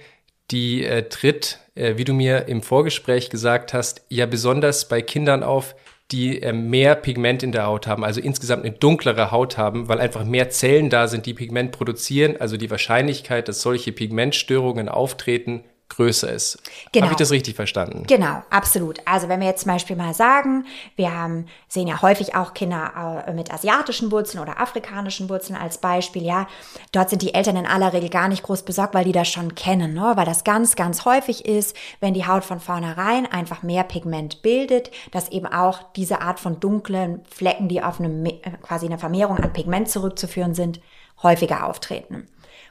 die 0.49 0.83
äh, 0.83 1.07
tritt, 1.07 1.59
äh, 1.75 1.97
wie 1.97 2.03
du 2.03 2.13
mir 2.13 2.47
im 2.47 2.63
Vorgespräch 2.63 3.29
gesagt 3.29 3.73
hast, 3.73 4.01
ja 4.09 4.25
besonders 4.25 4.87
bei 4.87 5.01
Kindern 5.01 5.43
auf, 5.43 5.75
die 6.11 6.41
äh, 6.41 6.51
mehr 6.51 6.95
Pigment 6.95 7.43
in 7.43 7.51
der 7.51 7.67
Haut 7.67 7.87
haben, 7.87 8.03
also 8.03 8.19
insgesamt 8.19 8.65
eine 8.65 8.73
dunklere 8.73 9.31
Haut 9.31 9.57
haben, 9.57 9.87
weil 9.87 9.99
einfach 9.99 10.25
mehr 10.25 10.49
Zellen 10.49 10.89
da 10.89 11.07
sind, 11.07 11.25
die 11.25 11.33
Pigment 11.33 11.71
produzieren. 11.71 12.37
Also 12.39 12.57
die 12.57 12.71
Wahrscheinlichkeit, 12.71 13.47
dass 13.47 13.61
solche 13.61 13.91
Pigmentstörungen 13.91 14.89
auftreten, 14.89 15.63
größer 15.95 16.31
ist. 16.31 16.59
Genau. 16.91 17.05
Habe 17.05 17.13
ich 17.13 17.17
das 17.17 17.31
richtig 17.31 17.55
verstanden? 17.55 18.03
Genau, 18.07 18.41
absolut. 18.49 18.99
Also 19.05 19.29
wenn 19.29 19.39
wir 19.39 19.47
jetzt 19.47 19.63
zum 19.63 19.71
Beispiel 19.71 19.95
mal 19.95 20.13
sagen, 20.13 20.65
wir 20.95 21.13
haben, 21.13 21.45
sehen 21.67 21.87
ja 21.87 22.01
häufig 22.01 22.35
auch 22.35 22.53
Kinder 22.53 23.23
äh, 23.27 23.33
mit 23.33 23.53
asiatischen 23.53 24.11
Wurzeln 24.11 24.41
oder 24.41 24.59
afrikanischen 24.59 25.29
Wurzeln 25.29 25.57
als 25.57 25.77
Beispiel, 25.77 26.23
ja, 26.23 26.47
dort 26.91 27.09
sind 27.09 27.21
die 27.21 27.33
Eltern 27.33 27.55
in 27.55 27.65
aller 27.65 27.93
Regel 27.93 28.09
gar 28.09 28.27
nicht 28.27 28.43
groß 28.43 28.63
besorgt, 28.63 28.93
weil 28.93 29.05
die 29.05 29.11
das 29.11 29.29
schon 29.29 29.55
kennen, 29.55 29.93
ne? 29.93 30.13
weil 30.15 30.25
das 30.25 30.43
ganz, 30.43 30.75
ganz 30.75 31.05
häufig 31.05 31.45
ist, 31.45 31.75
wenn 31.99 32.13
die 32.13 32.25
Haut 32.25 32.43
von 32.43 32.59
vornherein 32.59 33.25
einfach 33.25 33.63
mehr 33.63 33.83
Pigment 33.83 34.41
bildet, 34.41 34.91
dass 35.11 35.29
eben 35.29 35.47
auch 35.47 35.83
diese 35.95 36.21
Art 36.21 36.39
von 36.39 36.59
dunklen 36.59 37.21
Flecken, 37.29 37.67
die 37.67 37.81
auf 37.81 37.99
eine, 37.99 38.29
äh, 38.29 38.51
quasi 38.61 38.85
eine 38.85 38.97
Vermehrung 38.97 39.37
an 39.37 39.53
Pigment 39.53 39.89
zurückzuführen 39.89 40.53
sind, 40.53 40.79
häufiger 41.23 41.65
auftreten. 41.65 42.27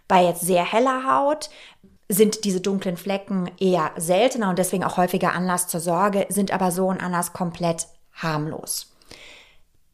Bei 0.08 0.24
jetzt 0.24 0.40
sehr 0.40 0.64
heller 0.64 1.04
Haut 1.08 1.50
sind 2.10 2.44
diese 2.44 2.60
dunklen 2.60 2.96
Flecken 2.96 3.48
eher 3.60 3.92
seltener 3.96 4.50
und 4.50 4.58
deswegen 4.58 4.82
auch 4.82 4.96
häufiger 4.96 5.32
Anlass 5.32 5.68
zur 5.68 5.80
Sorge, 5.80 6.26
sind 6.28 6.52
aber 6.52 6.72
so 6.72 6.88
und 6.88 7.00
anders 7.00 7.32
komplett 7.32 7.86
harmlos. 8.12 8.92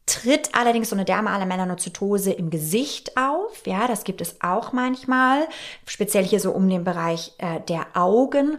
Tritt 0.07 0.55
allerdings 0.55 0.89
so 0.89 0.97
eine 0.97 1.05
dermale 1.05 1.45
Melanozytose 1.47 2.33
im 2.33 2.49
Gesicht 2.49 3.17
auf, 3.17 3.67
ja, 3.67 3.87
das 3.87 4.05
gibt 4.05 4.21
es 4.21 4.41
auch 4.41 4.73
manchmal, 4.73 5.47
speziell 5.85 6.25
hier 6.25 6.41
so 6.41 6.53
um 6.53 6.69
den 6.71 6.85
Bereich 6.85 7.35
äh, 7.39 7.61
der 7.69 7.87
Augen 7.95 8.59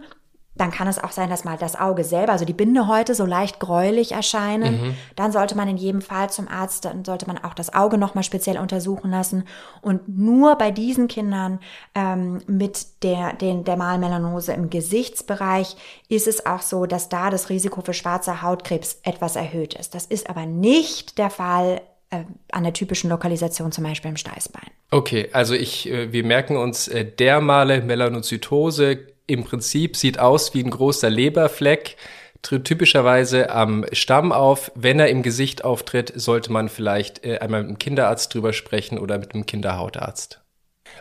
dann 0.58 0.70
kann 0.70 0.88
es 0.88 1.02
auch 1.02 1.12
sein, 1.12 1.30
dass 1.30 1.44
mal 1.44 1.56
das 1.56 1.76
Auge 1.76 2.04
selber, 2.04 2.32
also 2.32 2.44
die 2.44 2.52
Bindehäute 2.52 3.14
so 3.14 3.24
leicht 3.24 3.60
gräulich 3.60 4.12
erscheinen. 4.12 4.80
Mhm. 4.80 4.94
Dann 5.16 5.32
sollte 5.32 5.56
man 5.56 5.68
in 5.68 5.76
jedem 5.76 6.02
Fall 6.02 6.30
zum 6.30 6.48
Arzt, 6.48 6.84
dann 6.84 7.04
sollte 7.04 7.26
man 7.26 7.38
auch 7.38 7.54
das 7.54 7.72
Auge 7.72 7.96
nochmal 7.96 8.24
speziell 8.24 8.58
untersuchen 8.58 9.10
lassen. 9.10 9.44
Und 9.80 10.08
nur 10.08 10.56
bei 10.56 10.70
diesen 10.70 11.08
Kindern 11.08 11.60
ähm, 11.94 12.40
mit 12.46 13.02
der, 13.02 13.32
den, 13.34 13.64
der 13.64 13.76
Malmelanose 13.76 14.52
im 14.52 14.68
Gesichtsbereich 14.68 15.76
ist 16.08 16.26
es 16.26 16.44
auch 16.44 16.62
so, 16.62 16.86
dass 16.86 17.08
da 17.08 17.30
das 17.30 17.48
Risiko 17.48 17.80
für 17.80 17.94
schwarzer 17.94 18.42
Hautkrebs 18.42 19.00
etwas 19.04 19.36
erhöht 19.36 19.74
ist. 19.74 19.94
Das 19.94 20.06
ist 20.06 20.28
aber 20.28 20.44
nicht 20.46 21.18
der 21.18 21.30
Fall 21.30 21.80
äh, 22.10 22.24
an 22.52 22.64
der 22.64 22.72
typischen 22.72 23.10
Lokalisation, 23.10 23.70
zum 23.70 23.84
Beispiel 23.84 24.10
im 24.10 24.16
Steißbein. 24.16 24.70
Okay, 24.90 25.28
also 25.32 25.54
ich, 25.54 25.88
äh, 25.90 26.12
wir 26.12 26.24
merken 26.24 26.56
uns 26.56 26.88
äh, 26.88 27.04
dermale 27.04 27.82
Melanozytose 27.82 29.17
im 29.28 29.44
Prinzip 29.44 29.96
sieht 29.96 30.18
aus 30.18 30.54
wie 30.54 30.64
ein 30.64 30.70
großer 30.70 31.08
Leberfleck, 31.08 31.96
tritt 32.42 32.64
typischerweise 32.64 33.50
am 33.50 33.84
Stamm 33.92 34.32
auf. 34.32 34.72
Wenn 34.74 34.98
er 34.98 35.08
im 35.08 35.22
Gesicht 35.22 35.64
auftritt, 35.64 36.12
sollte 36.16 36.50
man 36.50 36.68
vielleicht 36.68 37.24
äh, 37.24 37.38
einmal 37.38 37.60
mit 37.60 37.68
einem 37.68 37.78
Kinderarzt 37.78 38.34
drüber 38.34 38.52
sprechen 38.52 38.98
oder 38.98 39.18
mit 39.18 39.34
einem 39.34 39.46
Kinderhautarzt. 39.46 40.40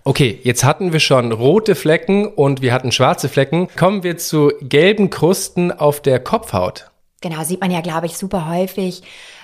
Okay, 0.03 0.39
jetzt 0.43 0.63
hatten 0.63 0.93
wir 0.93 0.99
schon 0.99 1.31
rote 1.31 1.73
Flecken 1.73 2.27
und 2.27 2.61
wir 2.61 2.73
hatten 2.73 2.91
schwarze 2.91 3.29
Flecken. 3.29 3.69
Kommen 3.77 4.03
wir 4.03 4.17
zu 4.17 4.51
gelben 4.61 5.09
Krusten 5.09 5.71
auf 5.71 6.01
der 6.01 6.19
Kopfhaut. 6.19 6.91
Genau, 7.21 7.43
sieht 7.43 7.61
man 7.61 7.71
ja, 7.71 7.81
glaube 7.81 8.05
ich, 8.05 8.17
super 8.17 8.47
häufig 8.49 9.01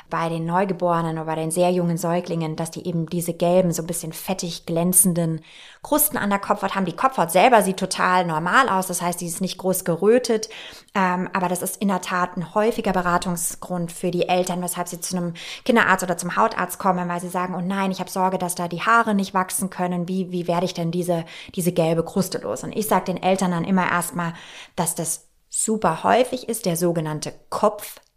bei 0.10 0.30
den 0.30 0.46
Neugeborenen 0.46 1.18
oder 1.18 1.26
bei 1.26 1.36
den 1.36 1.52
sehr 1.52 1.72
jungen 1.72 1.98
Säuglingen, 1.98 2.56
dass 2.56 2.72
die 2.72 2.88
eben 2.88 3.08
diese 3.08 3.34
gelben, 3.34 3.72
so 3.72 3.84
ein 3.84 3.88
bisschen 3.88 4.14
fettig 4.14 4.66
glänzenden 4.66 5.42
Krusten 5.82 6.18
an 6.18 6.30
der 6.30 6.40
Kopfhaut 6.40 6.76
haben. 6.76 6.86
Die 6.86 6.96
Kopfhaut 6.96 7.32
selber 7.32 7.62
sieht 7.62 7.78
total 7.78 8.26
normal 8.26 8.70
aus, 8.70 8.88
das 8.88 9.02
heißt, 9.02 9.20
sie 9.20 9.28
ist 9.28 9.42
nicht 9.42 9.58
groß 9.58 9.86
gerötet, 9.86 10.50
ähm, 10.96 11.30
aber 11.34 11.50
das 11.50 11.62
ist 11.62 11.82
in 11.82 11.88
der 11.88 12.02
Tat 12.02 12.38
ein 12.38 12.54
häufiger 12.54 12.94
Beratungsgrund 12.94 13.92
für 13.92 14.12
die 14.12 14.30
Eltern, 14.30 14.62
weshalb 14.62 14.88
sie 14.88 15.00
zu 15.00 15.18
einem 15.18 15.34
Kinderarzt 15.66 16.04
oder 16.04 16.18
zum 16.18 16.36
Hautarzt 16.36 16.80
kommen, 16.80 17.10
weil 17.10 17.20
sie 17.20 17.30
sagen, 17.30 17.56
oh 17.56 17.62
nein, 17.62 17.92
ich 17.92 18.00
habe 18.00 18.10
Sorge, 18.10 18.38
dass 18.38 18.56
da 18.56 18.68
die 18.68 18.82
Haare 18.82 19.16
nicht 19.16 19.34
wachsen 19.34 19.70
können. 19.70 20.08
Wie, 20.08 20.32
wie 20.32 20.48
werde 20.48 20.66
ich 20.66 20.74
denn 20.74 20.92
diese, 20.92 21.26
diese 21.56 21.72
gelbe 21.72 22.04
Kruste 22.04 22.38
los? 22.38 22.64
Und 22.64 22.72
ich 22.72 22.88
sage 22.88 23.06
den 23.06 23.22
Eltern 23.22 23.52
dann 23.52 23.64
immer 23.64 23.92
erstmal, 23.92 24.34
dass 24.76 24.96
das 24.96 25.28
super 25.50 26.04
häufig 26.04 26.50
ist, 26.50 26.66
der 26.66 26.76
sogenannte 26.76 27.34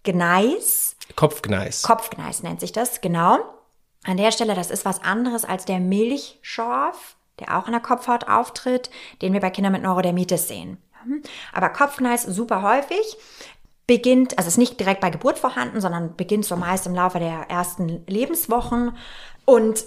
Kopfgneis. 0.07 0.97
Kopfgneis. 1.17 1.83
Kopfgneis 1.83 2.43
nennt 2.43 2.61
sich 2.61 2.73
das, 2.73 3.01
genau. 3.01 3.39
An 4.05 4.17
der 4.17 4.31
Stelle, 4.31 4.55
das 4.55 4.71
ist 4.71 4.85
was 4.85 5.03
anderes 5.03 5.45
als 5.45 5.65
der 5.65 5.81
Milchschorf, 5.81 7.17
der 7.41 7.59
auch 7.59 7.67
in 7.67 7.73
der 7.73 7.81
Kopfhaut 7.81 8.29
auftritt, 8.29 8.91
den 9.21 9.33
wir 9.33 9.41
bei 9.41 9.51
Kindern 9.51 9.73
mit 9.73 9.83
Neurodermitis 9.83 10.47
sehen. 10.47 10.79
Aber 11.53 11.69
Kopfgneis 11.71 12.23
super 12.23 12.63
häufig 12.63 13.17
beginnt, 13.87 14.39
also 14.39 14.49
ist 14.49 14.59
nicht 14.59 14.79
direkt 14.81 15.01
bei 15.01 15.11
Geburt 15.11 15.39
vorhanden, 15.39 15.81
sondern 15.81 16.17
beginnt 16.17 16.45
so 16.45 16.57
meist 16.57 16.87
im 16.87 16.95
Laufe 16.95 17.19
der 17.19 17.49
ersten 17.49 18.05
Lebenswochen 18.07 18.97
und 19.45 19.85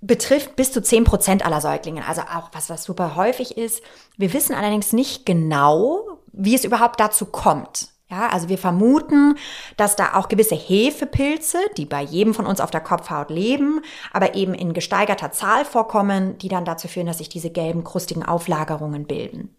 betrifft 0.00 0.56
bis 0.56 0.72
zu 0.72 0.82
zehn 0.82 1.04
Prozent 1.04 1.44
aller 1.44 1.60
Säuglinge, 1.60 2.06
also 2.06 2.22
auch 2.22 2.50
was, 2.52 2.68
was 2.68 2.84
super 2.84 3.16
häufig 3.16 3.56
ist. 3.56 3.82
Wir 4.16 4.32
wissen 4.32 4.54
allerdings 4.54 4.92
nicht 4.92 5.24
genau, 5.24 6.20
wie 6.32 6.54
es 6.54 6.64
überhaupt 6.64 7.00
dazu 7.00 7.26
kommt. 7.26 7.88
Ja, 8.12 8.28
also 8.28 8.50
wir 8.50 8.58
vermuten, 8.58 9.36
dass 9.78 9.96
da 9.96 10.12
auch 10.16 10.28
gewisse 10.28 10.54
Hefepilze, 10.54 11.56
die 11.78 11.86
bei 11.86 12.02
jedem 12.02 12.34
von 12.34 12.44
uns 12.44 12.60
auf 12.60 12.70
der 12.70 12.82
Kopfhaut 12.82 13.30
leben, 13.30 13.80
aber 14.12 14.34
eben 14.34 14.52
in 14.52 14.74
gesteigerter 14.74 15.32
Zahl 15.32 15.64
vorkommen, 15.64 16.36
die 16.36 16.48
dann 16.48 16.66
dazu 16.66 16.88
führen, 16.88 17.06
dass 17.06 17.18
sich 17.18 17.30
diese 17.30 17.48
gelben, 17.48 17.84
krustigen 17.84 18.22
Auflagerungen 18.22 19.06
bilden. 19.06 19.56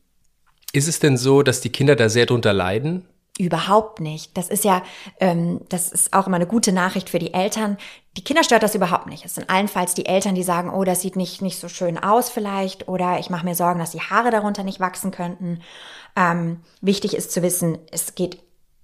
Ist 0.72 0.88
es 0.88 1.00
denn 1.00 1.18
so, 1.18 1.42
dass 1.42 1.62
die 1.62 1.72
Kinder 1.72 1.96
da 1.96 2.10
sehr 2.10 2.28
drunter 2.28 2.54
leiden? 2.54 3.08
Überhaupt 3.40 4.00
nicht. 4.00 4.38
Das 4.38 4.50
ist 4.50 4.64
ja, 4.64 4.84
ähm, 5.20 5.62
das 5.70 5.92
ist 5.92 6.14
auch 6.14 6.28
immer 6.28 6.36
eine 6.36 6.46
gute 6.46 6.72
Nachricht 6.72 7.10
für 7.10 7.18
die 7.18 7.34
Eltern. 7.34 7.78
Die 8.16 8.24
Kinder 8.24 8.44
stört 8.44 8.62
das 8.62 8.76
überhaupt 8.76 9.08
nicht. 9.08 9.26
Es 9.26 9.34
sind 9.34 9.50
allenfalls 9.50 9.96
die 9.96 10.06
Eltern, 10.06 10.36
die 10.36 10.44
sagen, 10.44 10.70
oh, 10.70 10.84
das 10.84 11.02
sieht 11.02 11.16
nicht, 11.16 11.42
nicht 11.42 11.60
so 11.60 11.68
schön 11.68 11.98
aus 11.98 12.30
vielleicht 12.30 12.88
oder 12.88 13.18
ich 13.18 13.32
mache 13.32 13.46
mir 13.46 13.56
Sorgen, 13.56 13.80
dass 13.80 13.90
die 13.90 14.02
Haare 14.02 14.30
darunter 14.30 14.64
nicht 14.64 14.80
wachsen 14.80 15.10
könnten. 15.10 15.62
Ähm, 16.16 16.60
wichtig 16.82 17.16
ist 17.16 17.32
zu 17.32 17.42
wissen, 17.42 17.80
es 17.92 18.14
geht 18.14 18.38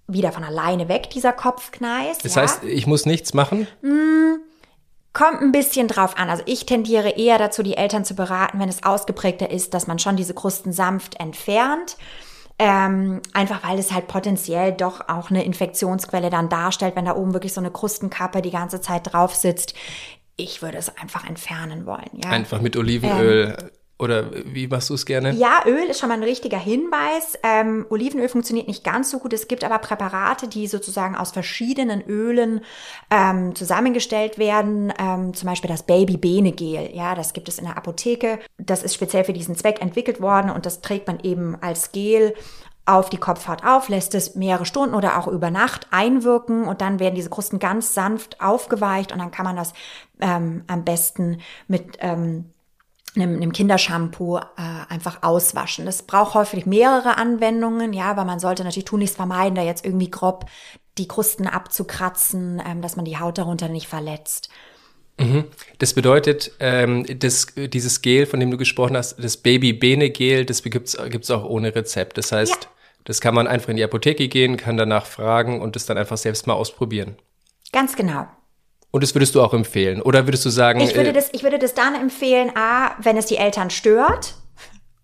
wieder 0.07 0.31
von 0.31 0.43
alleine 0.43 0.89
weg, 0.89 1.11
dieser 1.11 1.31
Kopfkneis. 1.31 2.17
Das 2.17 2.33
ja. 2.33 2.41
heißt, 2.41 2.63
ich 2.63 2.87
muss 2.87 3.05
nichts 3.05 3.35
machen? 3.35 3.67
Mm, 3.83 4.39
kommt 5.13 5.41
ein 5.41 5.51
bisschen 5.51 5.87
drauf 5.87 6.17
an. 6.17 6.31
Also 6.31 6.41
ich 6.47 6.65
tendiere 6.65 7.09
eher 7.09 7.37
dazu, 7.37 7.61
die 7.61 7.77
Eltern 7.77 8.03
zu 8.03 8.15
beraten, 8.15 8.59
wenn 8.59 8.69
es 8.69 8.81
ausgeprägter 8.83 9.51
ist, 9.51 9.75
dass 9.75 9.85
man 9.85 9.99
schon 9.99 10.15
diese 10.15 10.33
Krusten 10.33 10.73
sanft 10.73 11.19
entfernt. 11.19 11.97
Ähm, 12.61 13.21
einfach 13.33 13.63
weil 13.63 13.79
es 13.79 13.93
halt 13.93 14.07
potenziell 14.07 14.73
doch 14.73 15.07
auch 15.07 15.29
eine 15.29 15.45
Infektionsquelle 15.45 16.29
dann 16.29 16.49
darstellt, 16.49 16.97
wenn 16.97 17.05
da 17.05 17.15
oben 17.15 17.33
wirklich 17.33 17.53
so 17.53 17.61
eine 17.61 17.71
Krustenkappe 17.71 18.41
die 18.41 18.51
ganze 18.51 18.81
Zeit 18.81 19.13
drauf 19.13 19.33
sitzt. 19.33 19.73
Ich 20.35 20.61
würde 20.61 20.77
es 20.77 20.95
einfach 20.97 21.27
entfernen 21.27 21.85
wollen. 21.85 22.09
Ja. 22.21 22.31
Einfach 22.31 22.59
mit 22.59 22.75
Olivenöl 22.75 23.55
ähm, 23.57 23.69
oder 23.99 24.31
wie 24.45 24.67
machst 24.67 24.89
du 24.89 24.93
es 24.93 25.05
gerne? 25.05 25.33
Ja, 25.33 25.61
Öl 25.65 25.83
ist 25.89 25.99
schon 25.99 26.07
mal 26.07 26.15
ein 26.15 26.23
richtiger 26.23 26.57
Hinweis. 26.57 27.37
Ähm, 27.43 27.85
Olivenöl 27.89 28.29
funktioniert 28.29 28.69
nicht 28.69 28.85
ganz 28.85 29.11
so 29.11 29.19
gut. 29.19 29.33
Es 29.33 29.49
gibt 29.49 29.65
aber 29.65 29.77
Präparate, 29.79 30.47
die 30.47 30.67
sozusagen 30.67 31.17
aus 31.17 31.31
verschiedenen 31.31 32.01
Ölen 32.07 32.61
ähm, 33.11 33.53
zusammengestellt 33.55 34.37
werden. 34.37 34.93
Ähm, 34.97 35.33
zum 35.33 35.49
Beispiel 35.49 35.69
das 35.69 35.83
Baby-Bene-Gel. 35.83 36.91
Ja, 36.93 37.13
das 37.13 37.33
gibt 37.33 37.49
es 37.49 37.59
in 37.59 37.65
der 37.65 37.75
Apotheke. 37.75 38.39
Das 38.57 38.83
ist 38.83 38.93
speziell 38.93 39.25
für 39.25 39.33
diesen 39.33 39.57
Zweck 39.57 39.81
entwickelt 39.81 40.21
worden 40.21 40.49
und 40.49 40.65
das 40.65 40.79
trägt 40.79 41.07
man 41.07 41.19
eben 41.19 41.57
als 41.61 41.91
Gel 41.91 42.33
auf 42.85 43.09
die 43.09 43.17
Kopfhaut 43.17 43.63
auf, 43.63 43.87
lässt 43.89 44.15
es 44.15 44.33
mehrere 44.33 44.65
Stunden 44.65 44.95
oder 44.95 45.19
auch 45.19 45.27
über 45.27 45.51
Nacht 45.51 45.87
einwirken 45.91 46.63
und 46.63 46.81
dann 46.81 46.99
werden 46.99 47.13
diese 47.13 47.29
Krusten 47.29 47.59
ganz 47.59 47.93
sanft 47.93 48.41
aufgeweicht 48.41 49.11
und 49.11 49.19
dann 49.19 49.29
kann 49.29 49.45
man 49.45 49.57
das 49.57 49.73
ähm, 50.21 50.63
am 50.67 50.85
besten 50.85 51.39
mit 51.67 51.97
ähm, 51.99 52.45
einem, 53.15 53.35
einem 53.35 53.51
Kindershampoo 53.51 54.37
äh, 54.37 54.41
einfach 54.89 55.23
auswaschen. 55.23 55.85
Das 55.85 56.03
braucht 56.03 56.35
häufig 56.35 56.65
mehrere 56.65 57.17
Anwendungen, 57.17 57.93
ja, 57.93 58.05
aber 58.05 58.25
man 58.25 58.39
sollte 58.39 58.63
natürlich 58.63 58.85
tunlichst 58.85 59.15
vermeiden, 59.15 59.55
da 59.55 59.63
jetzt 59.63 59.85
irgendwie 59.85 60.11
grob 60.11 60.45
die 60.97 61.07
Krusten 61.07 61.47
abzukratzen, 61.47 62.61
ähm, 62.65 62.81
dass 62.81 62.95
man 62.95 63.05
die 63.05 63.17
Haut 63.17 63.37
darunter 63.37 63.69
nicht 63.69 63.87
verletzt. 63.87 64.49
Mhm. 65.17 65.45
Das 65.79 65.93
bedeutet, 65.93 66.51
ähm, 66.59 67.05
das, 67.19 67.47
dieses 67.55 68.01
Gel, 68.01 68.25
von 68.25 68.39
dem 68.39 68.51
du 68.51 68.57
gesprochen 68.57 68.95
hast, 68.95 69.21
das 69.21 69.37
Baby-Bene-Gel, 69.37 70.45
das 70.45 70.63
gibt's 70.63 70.97
gibt's 71.09 71.29
auch 71.31 71.43
ohne 71.43 71.75
Rezept. 71.75 72.17
Das 72.17 72.31
heißt, 72.31 72.63
ja. 72.63 72.69
das 73.03 73.19
kann 73.19 73.35
man 73.35 73.47
einfach 73.47 73.69
in 73.69 73.77
die 73.77 73.83
Apotheke 73.83 74.27
gehen, 74.27 74.55
kann 74.55 74.77
danach 74.77 75.05
fragen 75.05 75.61
und 75.61 75.75
das 75.75 75.85
dann 75.85 75.97
einfach 75.97 76.17
selbst 76.17 76.47
mal 76.47 76.53
ausprobieren. 76.53 77.17
Ganz 77.71 77.95
genau. 77.95 78.27
Und 78.91 79.03
das 79.03 79.13
würdest 79.13 79.35
du 79.35 79.41
auch 79.41 79.53
empfehlen? 79.53 80.01
Oder 80.01 80.25
würdest 80.25 80.45
du 80.45 80.49
sagen. 80.49 80.79
Ich 80.81 80.95
würde, 80.95 81.09
äh, 81.09 81.13
das, 81.13 81.29
ich 81.31 81.43
würde 81.43 81.59
das 81.59 81.73
dann 81.73 81.95
empfehlen, 81.95 82.51
A, 82.55 82.95
wenn 83.01 83.17
es 83.17 83.27
die 83.27 83.37
Eltern 83.37 83.69
stört 83.69 84.35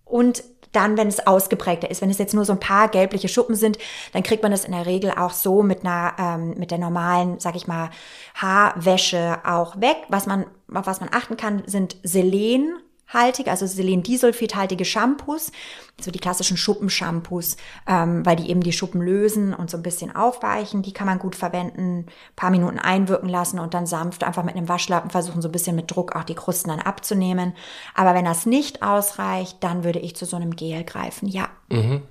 und 0.05 0.43
dann, 0.75 0.97
wenn 0.97 1.07
es 1.07 1.25
ausgeprägter 1.25 1.89
ist. 1.89 2.01
Wenn 2.01 2.09
es 2.09 2.17
jetzt 2.17 2.33
nur 2.33 2.45
so 2.45 2.53
ein 2.53 2.59
paar 2.59 2.89
gelbliche 2.89 3.27
Schuppen 3.27 3.55
sind, 3.55 3.77
dann 4.13 4.23
kriegt 4.23 4.43
man 4.43 4.51
das 4.51 4.65
in 4.65 4.73
der 4.73 4.85
Regel 4.85 5.11
auch 5.11 5.31
so 5.31 5.63
mit 5.63 5.85
einer, 5.85 6.13
ähm, 6.19 6.55
mit 6.57 6.71
der 6.71 6.77
normalen, 6.77 7.39
sag 7.39 7.55
ich 7.55 7.67
mal, 7.67 7.89
Haarwäsche 8.35 9.39
auch 9.45 9.79
weg. 9.79 9.97
Was 10.09 10.25
man, 10.25 10.45
auf 10.73 10.85
was 10.85 10.99
man 10.99 11.09
achten 11.13 11.37
kann, 11.37 11.63
sind 11.65 11.95
Selen. 12.03 12.75
Haltige, 13.07 13.51
also 13.51 13.65
Selendisulfidhaltige 13.65 14.85
Shampoos, 14.85 15.51
so 15.99 16.11
die 16.11 16.19
klassischen 16.19 16.57
Schuppenshampoos, 16.57 17.57
ähm, 17.87 18.25
weil 18.25 18.35
die 18.35 18.49
eben 18.49 18.61
die 18.61 18.73
Schuppen 18.73 19.01
lösen 19.01 19.53
und 19.53 19.69
so 19.69 19.77
ein 19.77 19.83
bisschen 19.83 20.15
aufweichen. 20.15 20.81
Die 20.81 20.93
kann 20.93 21.07
man 21.07 21.19
gut 21.19 21.35
verwenden, 21.35 22.07
paar 22.35 22.51
Minuten 22.51 22.79
einwirken 22.79 23.29
lassen 23.29 23.59
und 23.59 23.73
dann 23.73 23.85
sanft 23.85 24.23
einfach 24.23 24.43
mit 24.43 24.55
einem 24.55 24.69
Waschlappen 24.69 25.09
versuchen, 25.09 25.41
so 25.41 25.49
ein 25.49 25.53
bisschen 25.53 25.75
mit 25.75 25.89
Druck 25.89 26.15
auch 26.15 26.23
die 26.23 26.35
Krusten 26.35 26.69
dann 26.69 26.81
abzunehmen. 26.81 27.53
Aber 27.93 28.13
wenn 28.13 28.25
das 28.25 28.45
nicht 28.45 28.81
ausreicht, 28.81 29.57
dann 29.61 29.83
würde 29.83 29.99
ich 29.99 30.15
zu 30.15 30.25
so 30.25 30.35
einem 30.35 30.55
Gel 30.55 30.83
greifen, 30.83 31.27
ja. 31.27 31.49
Mhm 31.69 32.01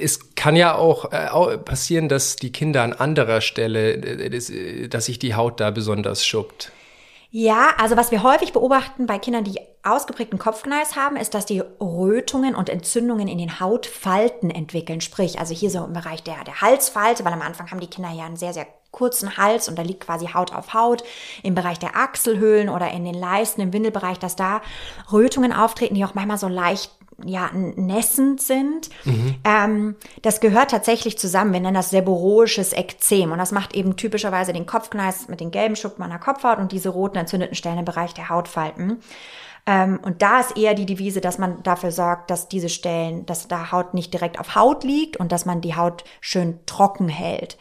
es 0.00 0.34
kann 0.36 0.56
ja 0.56 0.76
auch 0.76 1.12
äh, 1.12 1.58
passieren, 1.58 2.08
dass 2.08 2.36
die 2.36 2.52
Kinder 2.52 2.82
an 2.82 2.92
anderer 2.92 3.40
Stelle, 3.40 3.94
äh, 3.94 4.88
dass 4.88 5.06
sich 5.06 5.18
die 5.18 5.34
Haut 5.34 5.60
da 5.60 5.70
besonders 5.70 6.24
schuppt. 6.24 6.70
Ja, 7.30 7.74
also 7.76 7.98
was 7.98 8.10
wir 8.10 8.22
häufig 8.22 8.54
beobachten 8.54 9.04
bei 9.04 9.18
Kindern, 9.18 9.44
die 9.44 9.60
ausgeprägten 9.82 10.38
Kopfkneis 10.38 10.96
haben, 10.96 11.16
ist, 11.16 11.34
dass 11.34 11.44
die 11.44 11.60
Rötungen 11.60 12.54
und 12.54 12.70
Entzündungen 12.70 13.28
in 13.28 13.36
den 13.36 13.60
Hautfalten 13.60 14.50
entwickeln. 14.50 15.02
Sprich, 15.02 15.38
also 15.38 15.54
hier 15.54 15.70
so 15.70 15.84
im 15.84 15.92
Bereich 15.92 16.22
der, 16.22 16.42
der 16.44 16.62
Halsfalte, 16.62 17.26
weil 17.26 17.34
am 17.34 17.42
Anfang 17.42 17.70
haben 17.70 17.80
die 17.80 17.86
Kinder 17.86 18.10
ja 18.10 18.24
einen 18.24 18.36
sehr, 18.36 18.54
sehr 18.54 18.66
kurzen 18.92 19.36
Hals 19.36 19.68
und 19.68 19.78
da 19.78 19.82
liegt 19.82 20.06
quasi 20.06 20.28
Haut 20.28 20.54
auf 20.54 20.72
Haut. 20.72 21.04
Im 21.42 21.54
Bereich 21.54 21.78
der 21.78 21.96
Achselhöhlen 21.96 22.70
oder 22.70 22.90
in 22.90 23.04
den 23.04 23.14
Leisten, 23.14 23.60
im 23.60 23.74
Windelbereich, 23.74 24.18
dass 24.18 24.34
da 24.34 24.62
Rötungen 25.12 25.52
auftreten, 25.52 25.94
die 25.94 26.04
auch 26.06 26.14
manchmal 26.14 26.38
so 26.38 26.48
leicht 26.48 26.90
ja, 27.24 27.50
nässend 27.52 28.40
sind. 28.40 28.90
Mhm. 29.04 29.34
Ähm, 29.44 29.96
das 30.22 30.40
gehört 30.40 30.70
tatsächlich 30.70 31.18
zusammen. 31.18 31.52
Wir 31.52 31.60
nennen 31.60 31.74
das 31.74 31.90
seboroisches 31.90 32.72
Ekzem. 32.72 33.32
Und 33.32 33.38
das 33.38 33.52
macht 33.52 33.74
eben 33.74 33.96
typischerweise 33.96 34.52
den 34.52 34.66
Kopfkneis 34.66 35.28
mit 35.28 35.40
den 35.40 35.50
gelben 35.50 35.76
Schuppen 35.76 36.04
an 36.04 36.10
der 36.10 36.20
Kopfhaut 36.20 36.58
und 36.58 36.70
diese 36.72 36.90
roten 36.90 37.18
entzündeten 37.18 37.56
Stellen 37.56 37.78
im 37.78 37.84
Bereich 37.84 38.14
der 38.14 38.28
Hautfalten. 38.28 39.00
Ähm, 39.66 39.98
und 40.02 40.22
da 40.22 40.40
ist 40.40 40.56
eher 40.56 40.74
die 40.74 40.86
Devise, 40.86 41.20
dass 41.20 41.38
man 41.38 41.62
dafür 41.62 41.90
sorgt, 41.90 42.30
dass 42.30 42.48
diese 42.48 42.68
Stellen, 42.68 43.26
dass 43.26 43.48
da 43.48 43.72
Haut 43.72 43.94
nicht 43.94 44.12
direkt 44.12 44.38
auf 44.38 44.54
Haut 44.54 44.84
liegt 44.84 45.16
und 45.16 45.32
dass 45.32 45.44
man 45.44 45.60
die 45.60 45.74
Haut 45.74 46.04
schön 46.20 46.60
trocken 46.66 47.08
hält 47.08 47.58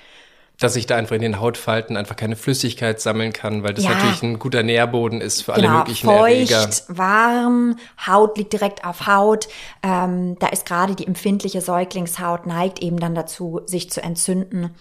dass 0.60 0.74
sich 0.74 0.88
da 0.88 0.96
einfach 0.96 1.16
in 1.16 1.22
den 1.22 1.40
Hautfalten 1.40 1.98
einfach 1.98 2.16
keine 2.16 2.36
Flüssigkeit 2.36 3.00
sammeln 3.00 3.32
kann, 3.32 3.64
weil 3.64 3.74
das 3.74 3.86
ja. 3.86 3.92
natürlich 3.92 4.24
ein 4.24 4.40
guter 4.40 4.64
Nährboden 4.64 5.22
ist 5.22 5.44
für 5.44 5.54
genau, 5.54 5.68
alle 5.68 5.78
möglichen 5.80 6.08
feucht, 6.08 6.52
Erreger. 6.52 6.70
warm, 6.88 7.76
Haut 8.06 8.38
liegt 8.38 8.54
direkt 8.54 8.84
auf 8.84 9.06
Haut. 9.06 9.48
Ähm, 9.84 10.38
da 10.40 10.48
ist 10.48 10.66
gerade 10.66 10.96
die 10.96 11.06
empfindliche 11.06 11.62
Säuglingshaut 11.62 12.48
neigt 12.48 12.82
eben 12.82 13.00
dann 13.00 13.14
dazu, 13.14 13.62
sich 13.66 13.92
zu 13.92 14.02
entzünden. 14.02 14.72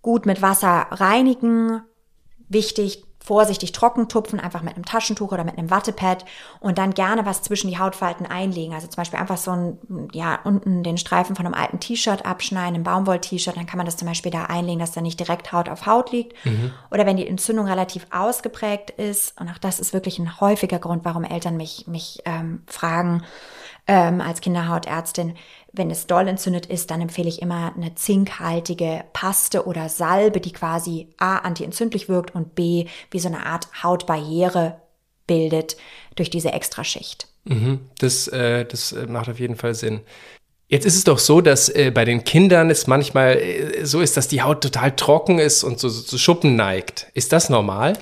Gut 0.00 0.24
mit 0.24 0.40
Wasser 0.40 0.86
reinigen, 0.90 1.82
wichtig, 2.48 3.04
vorsichtig 3.28 3.72
trocken 3.72 4.08
tupfen, 4.08 4.40
einfach 4.40 4.62
mit 4.62 4.74
einem 4.74 4.86
Taschentuch 4.86 5.32
oder 5.32 5.44
mit 5.44 5.58
einem 5.58 5.68
Wattepad 5.68 6.24
und 6.60 6.78
dann 6.78 6.94
gerne 6.94 7.26
was 7.26 7.42
zwischen 7.42 7.68
die 7.68 7.76
Hautfalten 7.76 8.24
einlegen. 8.24 8.72
Also 8.72 8.86
zum 8.86 8.96
Beispiel 8.96 9.20
einfach 9.20 9.36
so 9.36 9.50
ein, 9.50 9.78
ja, 10.14 10.38
unten 10.44 10.82
den 10.82 10.96
Streifen 10.96 11.36
von 11.36 11.44
einem 11.44 11.54
alten 11.54 11.78
T-Shirt 11.78 12.24
abschneiden, 12.24 12.76
einem 12.76 12.84
Baumwoll-T-Shirt, 12.84 13.54
dann 13.54 13.66
kann 13.66 13.76
man 13.76 13.84
das 13.84 13.98
zum 13.98 14.08
Beispiel 14.08 14.32
da 14.32 14.44
einlegen, 14.44 14.80
dass 14.80 14.92
da 14.92 15.02
nicht 15.02 15.20
direkt 15.20 15.52
Haut 15.52 15.68
auf 15.68 15.84
Haut 15.84 16.10
liegt. 16.10 16.42
Mhm. 16.46 16.72
Oder 16.90 17.04
wenn 17.04 17.18
die 17.18 17.28
Entzündung 17.28 17.66
relativ 17.66 18.06
ausgeprägt 18.10 18.88
ist, 18.88 19.38
und 19.38 19.50
auch 19.50 19.58
das 19.58 19.78
ist 19.78 19.92
wirklich 19.92 20.18
ein 20.18 20.40
häufiger 20.40 20.78
Grund, 20.78 21.04
warum 21.04 21.22
Eltern 21.22 21.58
mich, 21.58 21.86
mich 21.86 22.22
ähm, 22.24 22.62
fragen, 22.66 23.24
ähm, 23.88 24.20
als 24.20 24.40
Kinderhautärztin, 24.42 25.34
wenn 25.72 25.90
es 25.90 26.06
doll 26.06 26.28
entzündet 26.28 26.66
ist, 26.66 26.90
dann 26.90 27.00
empfehle 27.00 27.28
ich 27.28 27.42
immer 27.42 27.72
eine 27.74 27.94
zinkhaltige 27.94 29.04
Paste 29.12 29.66
oder 29.66 29.88
Salbe, 29.88 30.40
die 30.40 30.52
quasi 30.52 31.08
A 31.18 31.38
antientzündlich 31.38 32.08
wirkt 32.08 32.34
und 32.34 32.54
B 32.54 32.86
wie 33.10 33.18
so 33.18 33.28
eine 33.28 33.46
Art 33.46 33.68
Hautbarriere 33.82 34.80
bildet 35.26 35.76
durch 36.16 36.30
diese 36.30 36.52
Extraschicht. 36.52 37.28
Mhm, 37.44 37.80
das, 37.98 38.28
äh, 38.28 38.64
das 38.64 38.92
äh, 38.92 39.06
macht 39.06 39.28
auf 39.28 39.40
jeden 39.40 39.56
Fall 39.56 39.74
Sinn. 39.74 40.00
Jetzt 40.68 40.84
ist 40.84 40.96
es 40.96 41.04
doch 41.04 41.18
so, 41.18 41.40
dass 41.40 41.70
äh, 41.70 41.90
bei 41.90 42.04
den 42.04 42.24
Kindern 42.24 42.68
es 42.68 42.86
manchmal 42.86 43.38
äh, 43.38 43.86
so 43.86 44.00
ist, 44.02 44.18
dass 44.18 44.28
die 44.28 44.42
Haut 44.42 44.62
total 44.62 44.94
trocken 44.94 45.38
ist 45.38 45.64
und 45.64 45.80
so, 45.80 45.88
so 45.88 46.02
zu 46.02 46.18
Schuppen 46.18 46.56
neigt. 46.56 47.06
Ist 47.14 47.32
das 47.32 47.48
normal? 47.48 47.94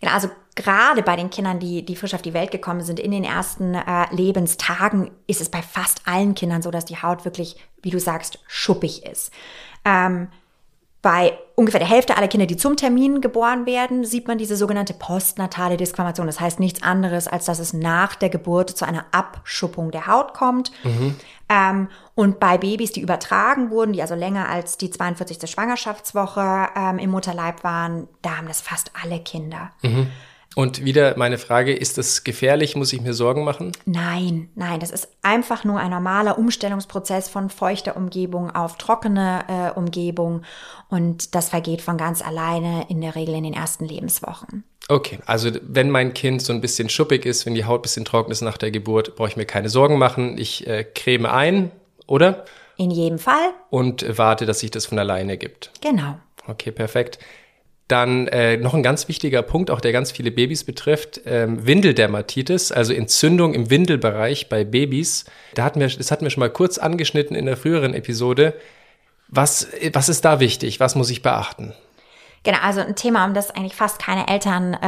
Ja, 0.00 0.10
also 0.10 0.28
gerade 0.54 1.02
bei 1.02 1.16
den 1.16 1.30
Kindern, 1.30 1.58
die, 1.58 1.84
die 1.84 1.96
frisch 1.96 2.14
auf 2.14 2.22
die 2.22 2.34
Welt 2.34 2.50
gekommen 2.50 2.82
sind, 2.82 3.00
in 3.00 3.10
den 3.10 3.24
ersten 3.24 3.74
äh, 3.74 4.06
Lebenstagen, 4.12 5.10
ist 5.26 5.40
es 5.40 5.48
bei 5.48 5.62
fast 5.62 6.02
allen 6.06 6.34
Kindern 6.34 6.62
so, 6.62 6.70
dass 6.70 6.84
die 6.84 7.02
Haut 7.02 7.24
wirklich, 7.24 7.56
wie 7.82 7.90
du 7.90 7.98
sagst, 7.98 8.38
schuppig 8.46 9.04
ist. 9.04 9.32
Ähm, 9.84 10.28
bei 11.04 11.36
ungefähr 11.54 11.80
der 11.80 11.88
Hälfte 11.88 12.16
aller 12.16 12.28
Kinder, 12.28 12.46
die 12.46 12.56
zum 12.56 12.76
Termin 12.76 13.20
geboren 13.20 13.66
werden, 13.66 14.06
sieht 14.06 14.26
man 14.26 14.38
diese 14.38 14.56
sogenannte 14.56 14.94
postnatale 14.94 15.76
Disquamation. 15.76 16.26
Das 16.26 16.40
heißt 16.40 16.60
nichts 16.60 16.82
anderes, 16.82 17.28
als 17.28 17.44
dass 17.44 17.58
es 17.58 17.74
nach 17.74 18.14
der 18.14 18.30
Geburt 18.30 18.70
zu 18.70 18.86
einer 18.86 19.04
Abschuppung 19.12 19.90
der 19.90 20.06
Haut 20.06 20.32
kommt. 20.32 20.72
Mhm. 20.82 21.16
Ähm, 21.50 21.88
und 22.14 22.40
bei 22.40 22.56
Babys, 22.56 22.92
die 22.92 23.02
übertragen 23.02 23.68
wurden, 23.68 23.92
die 23.92 24.00
also 24.00 24.14
länger 24.14 24.48
als 24.48 24.78
die 24.78 24.88
42. 24.88 25.50
Schwangerschaftswoche 25.50 26.68
ähm, 26.74 26.98
im 26.98 27.10
Mutterleib 27.10 27.64
waren, 27.64 28.08
da 28.22 28.38
haben 28.38 28.48
das 28.48 28.62
fast 28.62 28.90
alle 29.02 29.20
Kinder. 29.20 29.72
Mhm. 29.82 30.10
Und 30.54 30.84
wieder 30.84 31.16
meine 31.16 31.38
Frage, 31.38 31.74
ist 31.74 31.98
das 31.98 32.24
gefährlich? 32.24 32.76
Muss 32.76 32.92
ich 32.92 33.00
mir 33.00 33.14
Sorgen 33.14 33.44
machen? 33.44 33.72
Nein, 33.86 34.50
nein, 34.54 34.80
das 34.80 34.90
ist 34.90 35.08
einfach 35.22 35.64
nur 35.64 35.80
ein 35.80 35.90
normaler 35.90 36.38
Umstellungsprozess 36.38 37.28
von 37.28 37.50
feuchter 37.50 37.96
Umgebung 37.96 38.54
auf 38.54 38.78
trockene 38.78 39.44
äh, 39.48 39.78
Umgebung 39.78 40.42
und 40.88 41.34
das 41.34 41.48
vergeht 41.48 41.82
von 41.82 41.96
ganz 41.96 42.22
alleine 42.22 42.86
in 42.88 43.00
der 43.00 43.14
Regel 43.14 43.34
in 43.34 43.44
den 43.44 43.54
ersten 43.54 43.84
Lebenswochen. 43.84 44.64
Okay, 44.88 45.18
also 45.26 45.50
wenn 45.62 45.90
mein 45.90 46.12
Kind 46.12 46.42
so 46.42 46.52
ein 46.52 46.60
bisschen 46.60 46.88
schuppig 46.88 47.24
ist, 47.24 47.46
wenn 47.46 47.54
die 47.54 47.64
Haut 47.64 47.80
ein 47.80 47.82
bisschen 47.82 48.04
trocken 48.04 48.30
ist 48.30 48.42
nach 48.42 48.58
der 48.58 48.70
Geburt, 48.70 49.16
brauche 49.16 49.28
ich 49.28 49.36
mir 49.36 49.46
keine 49.46 49.70
Sorgen 49.70 49.98
machen. 49.98 50.36
Ich 50.36 50.66
äh, 50.66 50.84
creme 50.84 51.26
ein, 51.26 51.70
oder? 52.06 52.44
In 52.76 52.90
jedem 52.90 53.18
Fall. 53.18 53.54
Und 53.70 54.04
warte, 54.18 54.46
dass 54.46 54.60
sich 54.60 54.70
das 54.70 54.86
von 54.86 54.98
alleine 54.98 55.38
gibt. 55.38 55.70
Genau. 55.80 56.16
Okay, 56.46 56.70
perfekt. 56.70 57.18
Dann 57.88 58.28
äh, 58.28 58.56
noch 58.56 58.72
ein 58.72 58.82
ganz 58.82 59.08
wichtiger 59.08 59.42
Punkt, 59.42 59.70
auch 59.70 59.80
der 59.80 59.92
ganz 59.92 60.10
viele 60.10 60.30
Babys 60.30 60.64
betrifft, 60.64 61.20
ähm, 61.26 61.66
Windeldermatitis, 61.66 62.72
also 62.72 62.94
Entzündung 62.94 63.52
im 63.52 63.68
Windelbereich 63.68 64.48
bei 64.48 64.64
Babys. 64.64 65.26
Da 65.54 65.64
hatten 65.64 65.80
wir, 65.80 65.88
das 65.88 66.10
hatten 66.10 66.24
wir 66.24 66.30
schon 66.30 66.40
mal 66.40 66.50
kurz 66.50 66.78
angeschnitten 66.78 67.36
in 67.36 67.44
der 67.44 67.58
früheren 67.58 67.92
Episode. 67.92 68.54
Was, 69.28 69.68
was 69.92 70.08
ist 70.08 70.24
da 70.24 70.40
wichtig? 70.40 70.80
Was 70.80 70.94
muss 70.94 71.10
ich 71.10 71.20
beachten? 71.20 71.74
Genau, 72.44 72.58
also 72.60 72.80
ein 72.80 72.94
Thema, 72.94 73.24
um 73.24 73.32
das 73.32 73.50
eigentlich 73.50 73.74
fast 73.74 73.98
keine 73.98 74.28
Eltern 74.28 74.74
äh, 74.74 74.78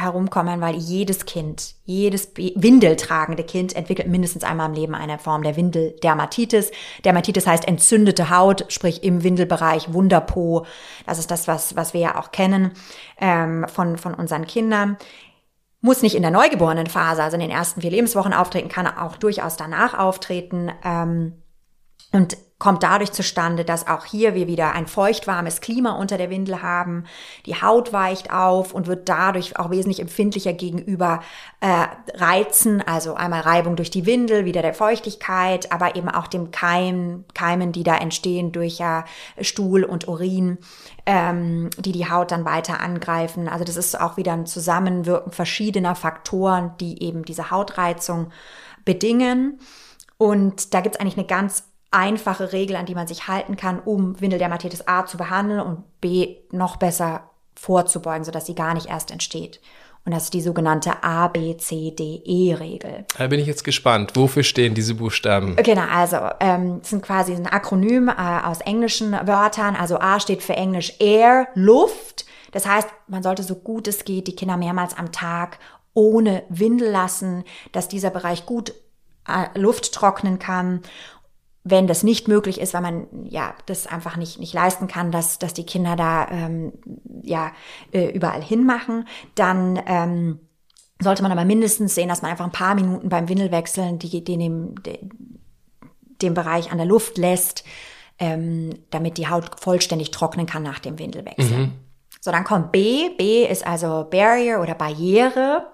herumkommen, 0.00 0.60
weil 0.60 0.74
jedes 0.74 1.26
Kind, 1.26 1.76
jedes 1.84 2.32
windeltragende 2.36 3.44
Kind 3.44 3.76
entwickelt 3.76 4.08
mindestens 4.08 4.42
einmal 4.42 4.68
im 4.68 4.74
Leben 4.74 4.96
eine 4.96 5.20
Form 5.20 5.44
der 5.44 5.54
Windeldermatitis. 5.54 6.72
Dermatitis 7.04 7.46
heißt 7.46 7.68
entzündete 7.68 8.30
Haut, 8.30 8.66
sprich 8.68 9.04
im 9.04 9.22
Windelbereich, 9.22 9.92
Wunderpo. 9.92 10.66
Das 11.06 11.20
ist 11.20 11.30
das, 11.30 11.46
was, 11.46 11.76
was 11.76 11.94
wir 11.94 12.00
ja 12.00 12.18
auch 12.18 12.32
kennen 12.32 12.72
ähm, 13.20 13.64
von, 13.68 13.96
von 13.96 14.14
unseren 14.14 14.46
Kindern 14.46 14.98
muss 15.80 16.00
nicht 16.00 16.14
in 16.14 16.22
der 16.22 16.30
neugeborenen 16.30 16.86
Phase, 16.86 17.22
also 17.22 17.34
in 17.34 17.42
den 17.42 17.50
ersten 17.50 17.82
vier 17.82 17.90
Lebenswochen 17.90 18.32
auftreten, 18.32 18.70
kann 18.70 18.86
auch 18.86 19.16
durchaus 19.16 19.58
danach 19.58 19.92
auftreten. 19.92 20.72
Ähm, 20.82 21.34
und 22.14 22.36
kommt 22.60 22.84
dadurch 22.84 23.10
zustande, 23.10 23.64
dass 23.64 23.88
auch 23.88 24.04
hier 24.04 24.36
wir 24.36 24.46
wieder 24.46 24.72
ein 24.72 24.86
feuchtwarmes 24.86 25.60
Klima 25.60 25.98
unter 25.98 26.16
der 26.16 26.30
Windel 26.30 26.62
haben. 26.62 27.04
Die 27.44 27.60
Haut 27.60 27.92
weicht 27.92 28.32
auf 28.32 28.72
und 28.72 28.86
wird 28.86 29.08
dadurch 29.08 29.58
auch 29.58 29.70
wesentlich 29.70 29.98
empfindlicher 29.98 30.52
gegenüber 30.52 31.20
äh, 31.60 31.88
Reizen, 32.14 32.80
also 32.80 33.14
einmal 33.14 33.40
Reibung 33.40 33.74
durch 33.74 33.90
die 33.90 34.06
Windel, 34.06 34.44
wieder 34.44 34.62
der 34.62 34.74
Feuchtigkeit, 34.74 35.72
aber 35.72 35.96
eben 35.96 36.08
auch 36.08 36.28
dem 36.28 36.52
Keim, 36.52 37.24
Keimen, 37.34 37.72
die 37.72 37.82
da 37.82 37.96
entstehen 37.96 38.52
durch 38.52 38.78
ja 38.78 39.04
Stuhl 39.40 39.82
und 39.82 40.06
Urin, 40.06 40.58
ähm, 41.06 41.70
die 41.78 41.92
die 41.92 42.08
Haut 42.08 42.30
dann 42.30 42.44
weiter 42.44 42.80
angreifen. 42.80 43.48
Also 43.48 43.64
das 43.64 43.76
ist 43.76 44.00
auch 44.00 44.16
wieder 44.16 44.32
ein 44.32 44.46
Zusammenwirken 44.46 45.32
verschiedener 45.32 45.96
Faktoren, 45.96 46.74
die 46.78 47.02
eben 47.02 47.24
diese 47.24 47.50
Hautreizung 47.50 48.30
bedingen. 48.84 49.58
Und 50.16 50.72
da 50.72 50.80
gibt 50.80 50.94
es 50.94 51.00
eigentlich 51.00 51.18
eine 51.18 51.26
ganz 51.26 51.64
einfache 51.94 52.52
Regel, 52.52 52.76
an 52.76 52.86
die 52.86 52.94
man 52.94 53.06
sich 53.06 53.28
halten 53.28 53.56
kann, 53.56 53.80
um 53.80 54.20
Windeldermatitis 54.20 54.86
A 54.86 55.06
zu 55.06 55.16
behandeln 55.16 55.60
und 55.60 56.00
B 56.00 56.36
noch 56.50 56.76
besser 56.76 57.30
vorzubeugen, 57.54 58.24
sodass 58.24 58.46
sie 58.46 58.54
gar 58.54 58.74
nicht 58.74 58.86
erst 58.86 59.10
entsteht. 59.10 59.60
Und 60.06 60.12
das 60.12 60.24
ist 60.24 60.34
die 60.34 60.42
sogenannte 60.42 61.02
A, 61.02 61.28
B, 61.28 61.56
C, 61.56 61.90
D, 61.92 62.20
E-Regel. 62.26 63.06
Da 63.16 63.26
bin 63.28 63.40
ich 63.40 63.46
jetzt 63.46 63.64
gespannt. 63.64 64.12
Wofür 64.16 64.42
stehen 64.42 64.74
diese 64.74 64.94
Buchstaben? 64.94 65.56
Genau, 65.56 65.86
also 65.90 66.18
ähm, 66.40 66.80
sind 66.82 67.02
quasi 67.02 67.32
ein 67.32 67.46
Akronym 67.46 68.08
äh, 68.08 68.12
aus 68.44 68.60
englischen 68.60 69.12
Wörtern. 69.12 69.76
Also 69.76 69.98
A 70.00 70.20
steht 70.20 70.42
für 70.42 70.54
Englisch 70.54 70.92
Air, 70.98 71.48
Luft. 71.54 72.26
Das 72.52 72.66
heißt, 72.66 72.88
man 73.08 73.22
sollte 73.22 73.42
so 73.42 73.54
gut 73.54 73.88
es 73.88 74.04
geht 74.04 74.26
die 74.26 74.36
Kinder 74.36 74.58
mehrmals 74.58 74.94
am 74.94 75.10
Tag 75.10 75.58
ohne 75.94 76.42
Windel 76.50 76.90
lassen, 76.90 77.44
dass 77.72 77.88
dieser 77.88 78.10
Bereich 78.10 78.44
gut 78.44 78.74
äh, 79.26 79.58
Luft 79.58 79.92
trocknen 79.92 80.38
kann 80.38 80.82
wenn 81.64 81.86
das 81.86 82.02
nicht 82.02 82.28
möglich 82.28 82.60
ist, 82.60 82.74
weil 82.74 82.82
man 82.82 83.06
ja 83.24 83.54
das 83.66 83.86
einfach 83.86 84.16
nicht 84.16 84.38
nicht 84.38 84.52
leisten 84.52 84.86
kann, 84.86 85.10
dass 85.10 85.38
dass 85.38 85.54
die 85.54 85.66
Kinder 85.66 85.96
da 85.96 86.28
ähm, 86.30 86.72
ja 87.22 87.52
äh, 87.92 88.10
überall 88.10 88.42
hinmachen, 88.42 89.08
dann 89.34 89.80
ähm, 89.86 90.40
sollte 91.00 91.22
man 91.22 91.32
aber 91.32 91.44
mindestens 91.44 91.94
sehen, 91.94 92.08
dass 92.08 92.22
man 92.22 92.30
einfach 92.30 92.44
ein 92.44 92.52
paar 92.52 92.74
Minuten 92.74 93.08
beim 93.08 93.28
Windelwechseln 93.28 93.98
die, 93.98 94.24
den, 94.24 94.74
den, 94.74 95.10
den 96.22 96.34
Bereich 96.34 96.70
an 96.70 96.78
der 96.78 96.86
Luft 96.86 97.18
lässt, 97.18 97.64
ähm, 98.18 98.70
damit 98.90 99.18
die 99.18 99.28
Haut 99.28 99.60
vollständig 99.60 100.10
trocknen 100.10 100.46
kann 100.46 100.62
nach 100.62 100.78
dem 100.78 100.98
Windelwechsel. 100.98 101.56
Mhm. 101.56 101.72
So, 102.20 102.30
dann 102.30 102.44
kommt 102.44 102.72
B. 102.72 103.10
B 103.18 103.44
ist 103.44 103.66
also 103.66 104.06
Barrier 104.10 104.60
oder 104.60 104.74
Barriere. 104.74 105.66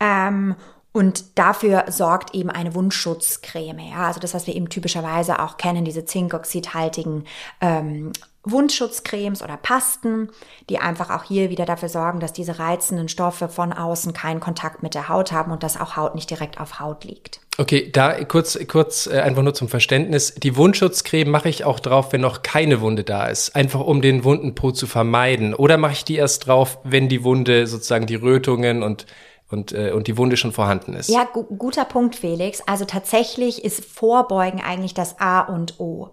Ähm, 0.00 0.54
und 0.92 1.38
dafür 1.38 1.84
sorgt 1.88 2.34
eben 2.34 2.50
eine 2.50 2.74
Wundschutzcreme. 2.74 3.90
Ja, 3.90 4.06
also 4.06 4.20
das, 4.20 4.34
was 4.34 4.46
wir 4.46 4.56
eben 4.56 4.68
typischerweise 4.68 5.38
auch 5.40 5.56
kennen, 5.56 5.84
diese 5.84 6.04
zinkoxidhaltigen 6.04 7.24
ähm, 7.60 8.12
Wundschutzcremes 8.44 9.42
oder 9.42 9.56
Pasten, 9.56 10.30
die 10.70 10.78
einfach 10.78 11.10
auch 11.10 11.24
hier 11.24 11.50
wieder 11.50 11.66
dafür 11.66 11.88
sorgen, 11.88 12.20
dass 12.20 12.32
diese 12.32 12.58
reizenden 12.58 13.08
Stoffe 13.08 13.48
von 13.48 13.72
außen 13.72 14.12
keinen 14.12 14.40
Kontakt 14.40 14.82
mit 14.82 14.94
der 14.94 15.08
Haut 15.08 15.32
haben 15.32 15.52
und 15.52 15.62
dass 15.62 15.78
auch 15.78 15.96
Haut 15.96 16.14
nicht 16.14 16.30
direkt 16.30 16.58
auf 16.60 16.80
Haut 16.80 17.04
liegt. 17.04 17.40
Okay, 17.58 17.90
da 17.90 18.24
kurz, 18.24 18.58
kurz 18.68 19.06
äh, 19.06 19.18
einfach 19.20 19.42
nur 19.42 19.54
zum 19.54 19.68
Verständnis. 19.68 20.34
Die 20.36 20.56
Wundschutzcreme 20.56 21.28
mache 21.28 21.48
ich 21.48 21.64
auch 21.64 21.80
drauf, 21.80 22.12
wenn 22.12 22.20
noch 22.20 22.42
keine 22.42 22.80
Wunde 22.80 23.04
da 23.04 23.26
ist, 23.26 23.56
einfach 23.56 23.80
um 23.80 24.00
den 24.00 24.24
Wundenpo 24.24 24.72
zu 24.72 24.86
vermeiden. 24.86 25.54
Oder 25.54 25.76
mache 25.76 25.92
ich 25.92 26.04
die 26.04 26.16
erst 26.16 26.46
drauf, 26.46 26.78
wenn 26.84 27.08
die 27.08 27.24
Wunde 27.24 27.66
sozusagen 27.66 28.06
die 28.06 28.14
Rötungen 28.14 28.82
und 28.82 29.06
und, 29.50 29.72
äh, 29.72 29.92
und 29.92 30.06
die 30.06 30.16
Wunde 30.16 30.36
schon 30.36 30.52
vorhanden 30.52 30.94
ist. 30.94 31.08
Ja, 31.08 31.24
gu 31.24 31.44
guter 31.44 31.84
Punkt, 31.84 32.16
Felix. 32.16 32.60
Also 32.66 32.84
tatsächlich 32.84 33.64
ist 33.64 33.84
Vorbeugen 33.84 34.60
eigentlich 34.60 34.94
das 34.94 35.18
A 35.20 35.40
und 35.40 35.80
O. 35.80 36.10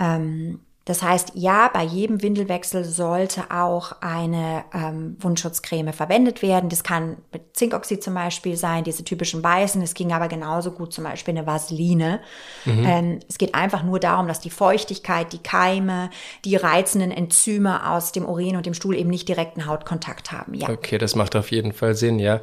Ähm, 0.00 0.60
das 0.86 1.02
heißt, 1.02 1.32
ja, 1.34 1.70
bei 1.72 1.82
jedem 1.82 2.22
Windelwechsel 2.22 2.84
sollte 2.84 3.50
auch 3.50 3.92
eine 4.02 4.64
ähm, 4.74 5.16
Wundschutzcreme 5.18 5.94
verwendet 5.94 6.42
werden. 6.42 6.68
Das 6.68 6.84
kann 6.84 7.16
mit 7.32 7.56
Zinkoxid 7.56 8.02
zum 8.02 8.12
Beispiel 8.12 8.56
sein, 8.56 8.84
diese 8.84 9.02
typischen 9.02 9.42
weißen. 9.42 9.80
Es 9.80 9.94
ging 9.94 10.12
aber 10.12 10.28
genauso 10.28 10.72
gut 10.72 10.92
zum 10.92 11.04
Beispiel 11.04 11.36
eine 11.36 11.46
Vaseline. 11.46 12.20
Mhm. 12.66 12.84
Ähm, 12.86 13.20
es 13.26 13.38
geht 13.38 13.54
einfach 13.54 13.82
nur 13.82 13.98
darum, 13.98 14.28
dass 14.28 14.40
die 14.40 14.50
Feuchtigkeit, 14.50 15.32
die 15.32 15.42
Keime, 15.42 16.10
die 16.44 16.56
reizenden 16.56 17.12
Enzyme 17.12 17.90
aus 17.90 18.12
dem 18.12 18.26
Urin 18.26 18.56
und 18.56 18.66
dem 18.66 18.74
Stuhl 18.74 18.94
eben 18.94 19.08
nicht 19.08 19.26
direkten 19.26 19.64
Hautkontakt 19.64 20.32
haben. 20.32 20.52
Ja. 20.52 20.68
Okay, 20.68 20.98
das 20.98 21.14
macht 21.14 21.34
auf 21.34 21.50
jeden 21.50 21.72
Fall 21.72 21.94
Sinn, 21.94 22.18
ja. 22.18 22.42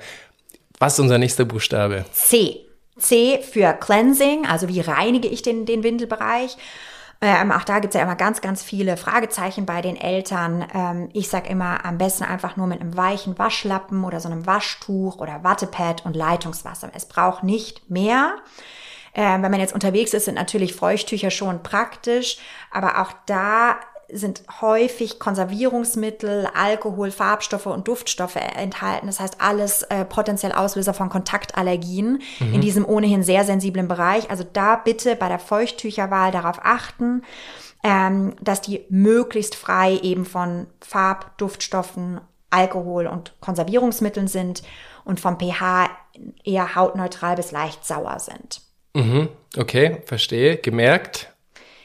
Was 0.79 0.93
ist 0.93 0.99
unser 0.99 1.19
nächster 1.19 1.45
Buchstabe? 1.45 2.05
C. 2.11 2.65
C 2.97 3.39
für 3.43 3.73
Cleansing, 3.73 4.47
also 4.47 4.67
wie 4.67 4.79
reinige 4.79 5.27
ich 5.27 5.43
den, 5.43 5.67
den 5.67 5.83
Windelbereich. 5.83 6.57
Ähm, 7.23 7.51
auch 7.51 7.63
da 7.63 7.77
gibt 7.77 7.93
es 7.93 7.99
ja 7.99 8.03
immer 8.03 8.15
ganz, 8.15 8.41
ganz 8.41 8.63
viele 8.63 8.97
Fragezeichen 8.97 9.67
bei 9.67 9.81
den 9.81 9.95
Eltern. 9.95 10.65
Ähm, 10.73 11.09
ich 11.13 11.29
sag 11.29 11.47
immer, 11.47 11.85
am 11.85 11.99
besten 11.99 12.23
einfach 12.23 12.57
nur 12.57 12.65
mit 12.65 12.81
einem 12.81 12.97
weichen 12.97 13.37
Waschlappen 13.37 14.03
oder 14.03 14.19
so 14.19 14.27
einem 14.27 14.47
Waschtuch 14.47 15.17
oder 15.17 15.43
Wattepad 15.43 16.03
und 16.03 16.15
Leitungswasser. 16.15 16.89
Es 16.95 17.05
braucht 17.05 17.43
nicht 17.43 17.91
mehr. 17.91 18.37
Ähm, 19.13 19.43
wenn 19.43 19.51
man 19.51 19.59
jetzt 19.59 19.73
unterwegs 19.73 20.13
ist, 20.13 20.25
sind 20.25 20.35
natürlich 20.35 20.73
Feuchttücher 20.73 21.29
schon 21.29 21.61
praktisch, 21.61 22.37
aber 22.71 23.01
auch 23.01 23.11
da 23.27 23.75
sind 24.13 24.43
häufig 24.61 25.19
Konservierungsmittel, 25.19 26.47
Alkohol, 26.53 27.11
Farbstoffe 27.11 27.65
und 27.67 27.87
Duftstoffe 27.87 28.35
enthalten. 28.35 29.07
Das 29.07 29.19
heißt, 29.19 29.37
alles 29.39 29.83
äh, 29.83 30.05
potenziell 30.05 30.51
Auslöser 30.51 30.93
von 30.93 31.09
Kontaktallergien 31.09 32.21
mhm. 32.39 32.53
in 32.53 32.61
diesem 32.61 32.85
ohnehin 32.85 33.23
sehr 33.23 33.43
sensiblen 33.43 33.87
Bereich. 33.87 34.29
Also 34.29 34.43
da 34.51 34.75
bitte 34.75 35.15
bei 35.15 35.27
der 35.27 35.39
Feuchttücherwahl 35.39 36.31
darauf 36.31 36.59
achten, 36.63 37.23
ähm, 37.83 38.35
dass 38.41 38.61
die 38.61 38.85
möglichst 38.89 39.55
frei 39.55 39.99
eben 40.01 40.25
von 40.25 40.67
Farb, 40.81 41.37
Duftstoffen, 41.37 42.21
Alkohol 42.49 43.07
und 43.07 43.33
Konservierungsmitteln 43.39 44.27
sind 44.27 44.61
und 45.05 45.19
vom 45.19 45.39
pH 45.39 45.89
eher 46.43 46.75
hautneutral 46.75 47.35
bis 47.35 47.51
leicht 47.51 47.85
sauer 47.85 48.19
sind. 48.19 48.61
Mhm. 48.93 49.29
Okay, 49.57 50.01
verstehe, 50.05 50.57
gemerkt. 50.57 51.33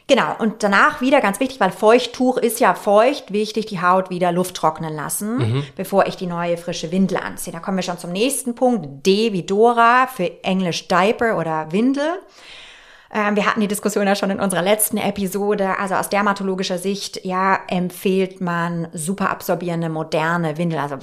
Genau, 0.08 0.36
und 0.38 0.62
danach 0.62 1.00
wieder 1.00 1.20
ganz 1.20 1.40
wichtig, 1.40 1.58
weil 1.58 1.72
Feuchttuch 1.72 2.36
ist 2.36 2.60
ja 2.60 2.74
feucht, 2.74 3.32
wichtig, 3.32 3.66
die 3.66 3.82
Haut 3.82 4.08
wieder 4.08 4.30
Luft 4.30 4.54
trocknen 4.54 4.94
lassen, 4.94 5.38
mhm. 5.38 5.64
bevor 5.74 6.06
ich 6.06 6.16
die 6.16 6.28
neue 6.28 6.56
frische 6.56 6.92
Windel 6.92 7.18
anziehe. 7.18 7.52
Da 7.52 7.58
kommen 7.58 7.76
wir 7.76 7.82
schon 7.82 7.98
zum 7.98 8.12
nächsten 8.12 8.54
Punkt. 8.54 9.04
D 9.04 9.32
wie 9.32 9.42
Dora 9.42 10.06
für 10.06 10.44
Englisch 10.44 10.86
Diaper 10.86 11.36
oder 11.38 11.72
Windel. 11.72 12.20
Ähm, 13.12 13.34
wir 13.34 13.46
hatten 13.46 13.60
die 13.60 13.68
Diskussion 13.68 14.06
ja 14.06 14.14
schon 14.14 14.30
in 14.30 14.38
unserer 14.38 14.62
letzten 14.62 14.96
Episode. 14.96 15.76
Also 15.78 15.96
aus 15.96 16.08
dermatologischer 16.08 16.78
Sicht, 16.78 17.24
ja, 17.24 17.58
empfiehlt 17.66 18.40
man 18.40 18.86
super 18.92 19.30
absorbierende, 19.30 19.88
moderne 19.88 20.56
Windel, 20.56 20.78
also 20.78 20.98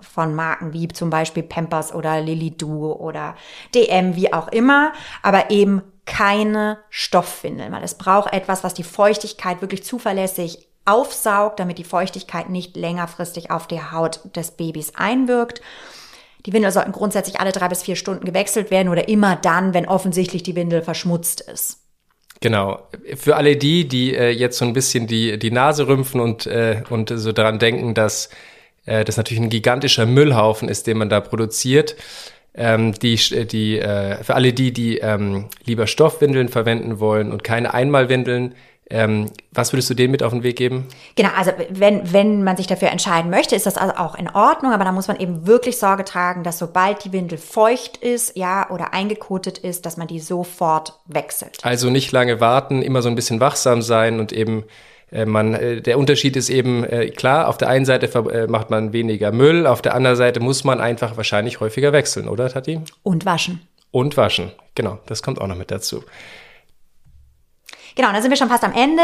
von 0.00 0.34
Marken 0.34 0.72
wie 0.72 0.88
zum 0.88 1.10
Beispiel 1.10 1.42
Pampers 1.42 1.94
oder 1.94 2.22
Lily 2.22 2.52
Do 2.52 2.92
oder 2.92 3.36
DM, 3.74 4.16
wie 4.16 4.32
auch 4.32 4.48
immer, 4.48 4.92
aber 5.22 5.50
eben 5.50 5.82
keine 6.06 6.78
Stoffwindeln, 6.88 7.72
weil 7.72 7.82
es 7.82 7.94
braucht 7.94 8.32
etwas, 8.32 8.64
was 8.64 8.74
die 8.74 8.84
Feuchtigkeit 8.84 9.60
wirklich 9.60 9.84
zuverlässig 9.84 10.68
aufsaugt, 10.84 11.60
damit 11.60 11.78
die 11.78 11.84
Feuchtigkeit 11.84 12.48
nicht 12.48 12.76
längerfristig 12.76 13.50
auf 13.50 13.66
die 13.66 13.82
Haut 13.82 14.20
des 14.36 14.52
Babys 14.52 14.92
einwirkt. 14.94 15.60
Die 16.46 16.52
Windel 16.52 16.70
sollten 16.70 16.92
grundsätzlich 16.92 17.40
alle 17.40 17.50
drei 17.50 17.68
bis 17.68 17.82
vier 17.82 17.96
Stunden 17.96 18.24
gewechselt 18.24 18.70
werden 18.70 18.88
oder 18.88 19.08
immer 19.08 19.34
dann, 19.34 19.74
wenn 19.74 19.88
offensichtlich 19.88 20.44
die 20.44 20.54
Windel 20.54 20.82
verschmutzt 20.82 21.40
ist. 21.40 21.80
Genau. 22.40 22.86
Für 23.16 23.36
alle 23.36 23.56
die, 23.56 23.88
die 23.88 24.14
äh, 24.14 24.30
jetzt 24.30 24.58
so 24.58 24.64
ein 24.64 24.72
bisschen 24.72 25.06
die, 25.08 25.38
die 25.38 25.50
Nase 25.50 25.88
rümpfen 25.88 26.20
und, 26.20 26.46
äh, 26.46 26.82
und 26.88 27.12
so 27.14 27.32
daran 27.32 27.58
denken, 27.58 27.94
dass 27.94 28.28
äh, 28.84 29.04
das 29.04 29.16
natürlich 29.16 29.42
ein 29.42 29.50
gigantischer 29.50 30.06
Müllhaufen 30.06 30.68
ist, 30.68 30.86
den 30.86 30.98
man 30.98 31.08
da 31.08 31.20
produziert, 31.20 31.96
ähm, 32.56 32.92
die, 32.94 33.16
die, 33.46 33.78
äh, 33.78 34.22
für 34.24 34.34
alle 34.34 34.52
die, 34.52 34.72
die 34.72 34.98
ähm, 34.98 35.46
lieber 35.64 35.86
Stoffwindeln 35.86 36.48
verwenden 36.48 36.98
wollen 36.98 37.32
und 37.32 37.44
keine 37.44 37.74
Einmalwindeln, 37.74 38.54
ähm, 38.88 39.30
was 39.50 39.72
würdest 39.72 39.90
du 39.90 39.94
denen 39.94 40.12
mit 40.12 40.22
auf 40.22 40.32
den 40.32 40.44
Weg 40.44 40.56
geben? 40.56 40.86
Genau, 41.16 41.30
also 41.36 41.50
wenn, 41.70 42.12
wenn 42.12 42.44
man 42.44 42.56
sich 42.56 42.68
dafür 42.68 42.90
entscheiden 42.90 43.30
möchte, 43.30 43.56
ist 43.56 43.66
das 43.66 43.76
also 43.76 43.96
auch 43.96 44.14
in 44.14 44.28
Ordnung, 44.28 44.72
aber 44.72 44.84
da 44.84 44.92
muss 44.92 45.08
man 45.08 45.18
eben 45.18 45.46
wirklich 45.46 45.78
Sorge 45.78 46.04
tragen, 46.04 46.44
dass 46.44 46.58
sobald 46.58 47.04
die 47.04 47.12
Windel 47.12 47.36
feucht 47.36 47.96
ist, 47.96 48.36
ja, 48.36 48.70
oder 48.70 48.94
eingekotet 48.94 49.58
ist, 49.58 49.86
dass 49.86 49.96
man 49.96 50.06
die 50.06 50.20
sofort 50.20 51.00
wechselt. 51.06 51.58
Also 51.62 51.90
nicht 51.90 52.12
lange 52.12 52.40
warten, 52.40 52.80
immer 52.80 53.02
so 53.02 53.08
ein 53.08 53.16
bisschen 53.16 53.40
wachsam 53.40 53.82
sein 53.82 54.20
und 54.20 54.32
eben 54.32 54.60
äh, 54.60 54.64
man, 55.10 55.54
äh, 55.54 55.80
der 55.80 55.98
Unterschied 55.98 56.36
ist 56.36 56.50
eben 56.50 56.84
äh, 56.84 57.10
klar, 57.10 57.48
auf 57.48 57.58
der 57.58 57.68
einen 57.68 57.84
Seite 57.84 58.46
macht 58.48 58.70
man 58.70 58.92
weniger 58.92 59.32
Müll, 59.32 59.66
auf 59.66 59.82
der 59.82 59.94
anderen 59.94 60.16
Seite 60.16 60.40
muss 60.40 60.64
man 60.64 60.80
einfach 60.80 61.16
wahrscheinlich 61.16 61.60
häufiger 61.60 61.92
wechseln, 61.92 62.28
oder 62.28 62.48
Tati? 62.48 62.80
Und 63.02 63.24
waschen. 63.24 63.60
Und 63.92 64.16
waschen, 64.16 64.52
genau, 64.74 64.98
das 65.06 65.22
kommt 65.22 65.40
auch 65.40 65.46
noch 65.46 65.56
mit 65.56 65.70
dazu. 65.70 66.02
Genau, 67.96 68.12
da 68.12 68.20
sind 68.20 68.30
wir 68.30 68.36
schon 68.36 68.50
fast 68.50 68.62
am 68.62 68.74
Ende. 68.74 69.02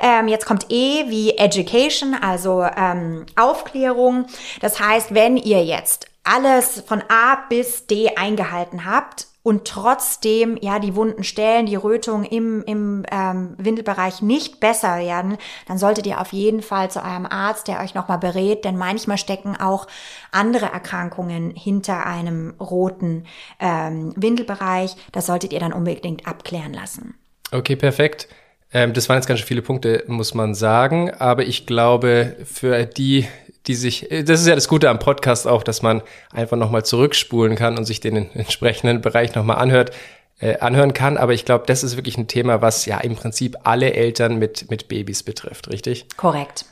Ähm, 0.00 0.26
jetzt 0.26 0.46
kommt 0.46 0.66
E 0.68 1.04
wie 1.08 1.38
Education, 1.38 2.14
also 2.20 2.66
ähm, 2.76 3.24
Aufklärung. 3.36 4.26
Das 4.60 4.80
heißt, 4.80 5.14
wenn 5.14 5.36
ihr 5.36 5.64
jetzt 5.64 6.08
alles 6.24 6.82
von 6.86 7.02
A 7.08 7.36
bis 7.48 7.86
D 7.86 8.16
eingehalten 8.16 8.84
habt, 8.84 9.28
und 9.42 9.66
trotzdem 9.66 10.56
ja 10.60 10.78
die 10.78 10.94
wunden 10.94 11.24
Stellen, 11.24 11.66
die 11.66 11.76
Rötungen 11.76 12.24
im, 12.24 12.62
im 12.64 13.04
ähm, 13.10 13.54
Windelbereich 13.58 14.22
nicht 14.22 14.60
besser 14.60 14.98
werden, 14.98 15.36
dann 15.66 15.78
solltet 15.78 16.06
ihr 16.06 16.20
auf 16.20 16.32
jeden 16.32 16.62
Fall 16.62 16.90
zu 16.90 17.02
eurem 17.02 17.26
Arzt, 17.26 17.68
der 17.68 17.80
euch 17.80 17.94
nochmal 17.94 18.18
berät, 18.18 18.64
denn 18.64 18.76
manchmal 18.76 19.18
stecken 19.18 19.56
auch 19.56 19.86
andere 20.30 20.66
Erkrankungen 20.66 21.50
hinter 21.50 22.06
einem 22.06 22.54
roten 22.60 23.26
ähm, 23.58 24.12
Windelbereich. 24.16 24.96
Das 25.12 25.26
solltet 25.26 25.52
ihr 25.52 25.60
dann 25.60 25.72
unbedingt 25.72 26.26
abklären 26.26 26.72
lassen. 26.72 27.14
Okay, 27.50 27.76
perfekt. 27.76 28.28
Ähm, 28.72 28.92
das 28.92 29.08
waren 29.08 29.16
jetzt 29.16 29.26
ganz 29.26 29.40
schön 29.40 29.46
viele 29.48 29.62
Punkte, 29.62 30.04
muss 30.06 30.34
man 30.34 30.54
sagen. 30.54 31.10
Aber 31.14 31.42
ich 31.42 31.66
glaube, 31.66 32.36
für 32.44 32.86
die, 32.86 33.26
die 33.66 33.74
sich, 33.74 34.08
das 34.10 34.40
ist 34.40 34.46
ja 34.46 34.54
das 34.54 34.68
Gute 34.68 34.88
am 34.88 34.98
Podcast 34.98 35.46
auch, 35.46 35.62
dass 35.62 35.82
man 35.82 36.02
einfach 36.32 36.56
nochmal 36.56 36.84
zurückspulen 36.84 37.56
kann 37.56 37.76
und 37.76 37.84
sich 37.84 38.00
den 38.00 38.30
entsprechenden 38.34 39.00
Bereich 39.00 39.34
nochmal 39.34 39.58
anhört, 39.58 39.92
äh, 40.40 40.58
anhören 40.58 40.94
kann. 40.94 41.16
Aber 41.16 41.34
ich 41.34 41.44
glaube, 41.44 41.64
das 41.66 41.84
ist 41.84 41.96
wirklich 41.96 42.16
ein 42.16 42.28
Thema, 42.28 42.62
was 42.62 42.86
ja 42.86 42.98
im 42.98 43.14
Prinzip 43.14 43.56
alle 43.64 43.92
Eltern 43.92 44.38
mit, 44.38 44.70
mit 44.70 44.88
Babys 44.88 45.22
betrifft, 45.22 45.68
richtig? 45.70 46.06
Korrekt. 46.16 46.64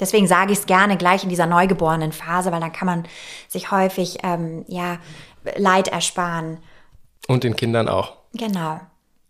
Deswegen 0.00 0.28
sage 0.28 0.52
ich 0.52 0.60
es 0.60 0.66
gerne 0.66 0.96
gleich 0.96 1.24
in 1.24 1.28
dieser 1.28 1.46
neugeborenen 1.46 2.12
Phase, 2.12 2.52
weil 2.52 2.60
dann 2.60 2.72
kann 2.72 2.86
man 2.86 3.04
sich 3.48 3.72
häufig 3.72 4.18
ähm, 4.22 4.64
ja 4.68 4.98
Leid 5.56 5.88
ersparen. 5.88 6.58
Und 7.26 7.44
den 7.44 7.56
Kindern 7.56 7.88
auch. 7.88 8.16
Genau. 8.32 8.80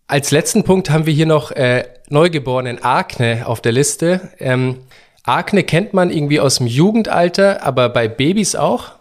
Als 0.09 0.31
letzten 0.31 0.63
Punkt 0.63 0.89
haben 0.89 1.05
wir 1.05 1.13
hier 1.13 1.27
noch 1.27 1.51
äh, 1.51 1.87
Neugeborenen 2.09 2.83
Akne 2.83 3.43
auf 3.45 3.61
der 3.61 3.71
Liste. 3.71 4.31
Ähm, 4.39 4.79
Akne 5.23 5.63
kennt 5.63 5.93
man 5.93 6.09
irgendwie 6.09 6.39
aus 6.39 6.55
dem 6.55 6.65
Jugendalter, 6.65 7.61
aber 7.61 7.89
bei 7.89 8.07
Babys 8.07 8.55
auch? 8.55 8.93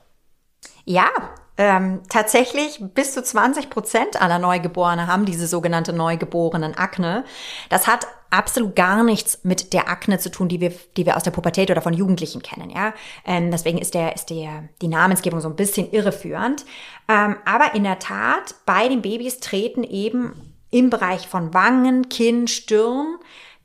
Ja, 0.84 1.08
ähm, 1.56 2.02
tatsächlich 2.10 2.80
bis 2.92 3.14
zu 3.14 3.22
20 3.22 3.70
Prozent 3.70 4.20
aller 4.20 4.38
Neugeborene 4.38 5.06
haben 5.06 5.24
diese 5.24 5.46
sogenannte 5.46 5.94
neugeborenen 5.94 6.74
Akne. 6.74 7.24
Das 7.70 7.86
hat 7.86 8.06
absolut 8.28 8.76
gar 8.76 9.02
nichts 9.02 9.40
mit 9.44 9.72
der 9.72 9.88
Akne 9.88 10.18
zu 10.18 10.30
tun, 10.30 10.50
die 10.50 10.60
wir, 10.60 10.74
die 10.98 11.06
wir 11.06 11.16
aus 11.16 11.22
der 11.22 11.30
Pubertät 11.30 11.70
oder 11.70 11.80
von 11.80 11.94
Jugendlichen 11.94 12.42
kennen, 12.42 12.68
ja. 12.68 12.92
Ähm, 13.24 13.50
deswegen 13.50 13.78
ist 13.78 13.94
der, 13.94 14.14
ist 14.14 14.28
der, 14.28 14.68
die 14.82 14.88
Namensgebung 14.88 15.40
so 15.40 15.48
ein 15.48 15.56
bisschen 15.56 15.90
irreführend. 15.90 16.66
Ähm, 17.08 17.36
aber 17.46 17.74
in 17.74 17.84
der 17.84 17.98
Tat, 17.98 18.56
bei 18.66 18.88
den 18.88 19.00
Babys 19.00 19.40
treten 19.40 19.84
eben 19.84 20.47
im 20.70 20.90
Bereich 20.90 21.28
von 21.28 21.54
Wangen, 21.54 22.08
Kinn, 22.08 22.48
Stirn 22.48 23.18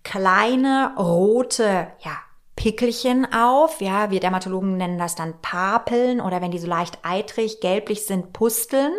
kleine 0.03 0.93
rote, 0.97 1.87
ja, 1.99 2.17
Pickelchen 2.55 3.31
auf. 3.33 3.81
Ja, 3.81 4.11
wir 4.11 4.19
Dermatologen 4.19 4.77
nennen 4.77 4.99
das 4.99 5.15
dann 5.15 5.41
Papeln 5.41 6.21
oder 6.21 6.41
wenn 6.41 6.51
die 6.51 6.59
so 6.59 6.67
leicht 6.67 6.99
eitrig, 7.03 7.61
gelblich 7.61 8.05
sind, 8.05 8.33
Pusteln. 8.33 8.93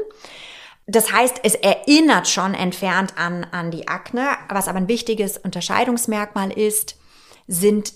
Das 0.86 1.12
heißt, 1.12 1.40
es 1.44 1.54
erinnert 1.54 2.28
schon 2.28 2.52
entfernt 2.52 3.14
an, 3.16 3.44
an 3.52 3.70
die 3.70 3.88
Akne. 3.88 4.28
Was 4.48 4.68
aber 4.68 4.78
ein 4.78 4.88
wichtiges 4.88 5.38
Unterscheidungsmerkmal 5.38 6.50
ist, 6.50 6.96
sind 7.46 7.94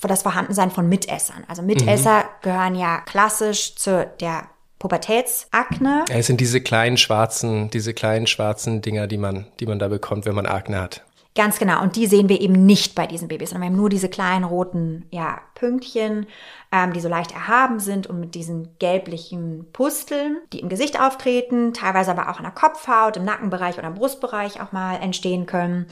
das 0.00 0.22
Vorhandensein 0.22 0.70
von 0.70 0.88
Mitessern. 0.88 1.44
Also 1.48 1.62
Mitesser 1.62 2.20
mhm. 2.20 2.28
gehören 2.42 2.74
ja 2.74 3.00
klassisch 3.00 3.76
zu 3.76 4.10
der 4.20 4.48
Pubertätsakne. 4.78 6.04
Es 6.10 6.26
sind 6.26 6.40
diese 6.40 6.60
kleinen 6.60 6.96
schwarzen, 6.96 7.70
diese 7.70 7.94
kleinen 7.94 8.26
schwarzen 8.26 8.80
Dinger, 8.82 9.06
die 9.06 9.18
man, 9.18 9.46
die 9.60 9.66
man 9.66 9.78
da 9.78 9.88
bekommt, 9.88 10.26
wenn 10.26 10.34
man 10.34 10.46
Akne 10.46 10.80
hat. 10.80 11.04
Ganz 11.34 11.58
genau. 11.60 11.82
Und 11.82 11.94
die 11.94 12.06
sehen 12.06 12.28
wir 12.28 12.40
eben 12.40 12.66
nicht 12.66 12.96
bei 12.96 13.06
diesen 13.06 13.28
Babys, 13.28 13.50
sondern 13.50 13.68
wir 13.68 13.72
haben 13.72 13.80
nur 13.80 13.90
diese 13.90 14.08
kleinen 14.08 14.44
roten 14.44 15.06
ja, 15.10 15.40
Pünktchen 15.54 16.26
ähm, 16.70 16.92
die 16.92 17.00
so 17.00 17.08
leicht 17.08 17.32
erhaben 17.32 17.80
sind 17.80 18.06
und 18.08 18.20
mit 18.20 18.34
diesen 18.34 18.68
gelblichen 18.78 19.66
Pusteln, 19.72 20.36
die 20.52 20.60
im 20.60 20.68
Gesicht 20.68 21.00
auftreten, 21.00 21.72
teilweise 21.72 22.10
aber 22.10 22.28
auch 22.28 22.36
in 22.36 22.42
der 22.42 22.52
Kopfhaut, 22.52 23.16
im 23.16 23.24
Nackenbereich 23.24 23.78
oder 23.78 23.88
im 23.88 23.94
Brustbereich 23.94 24.60
auch 24.60 24.70
mal 24.70 24.96
entstehen 24.96 25.46
können. 25.46 25.86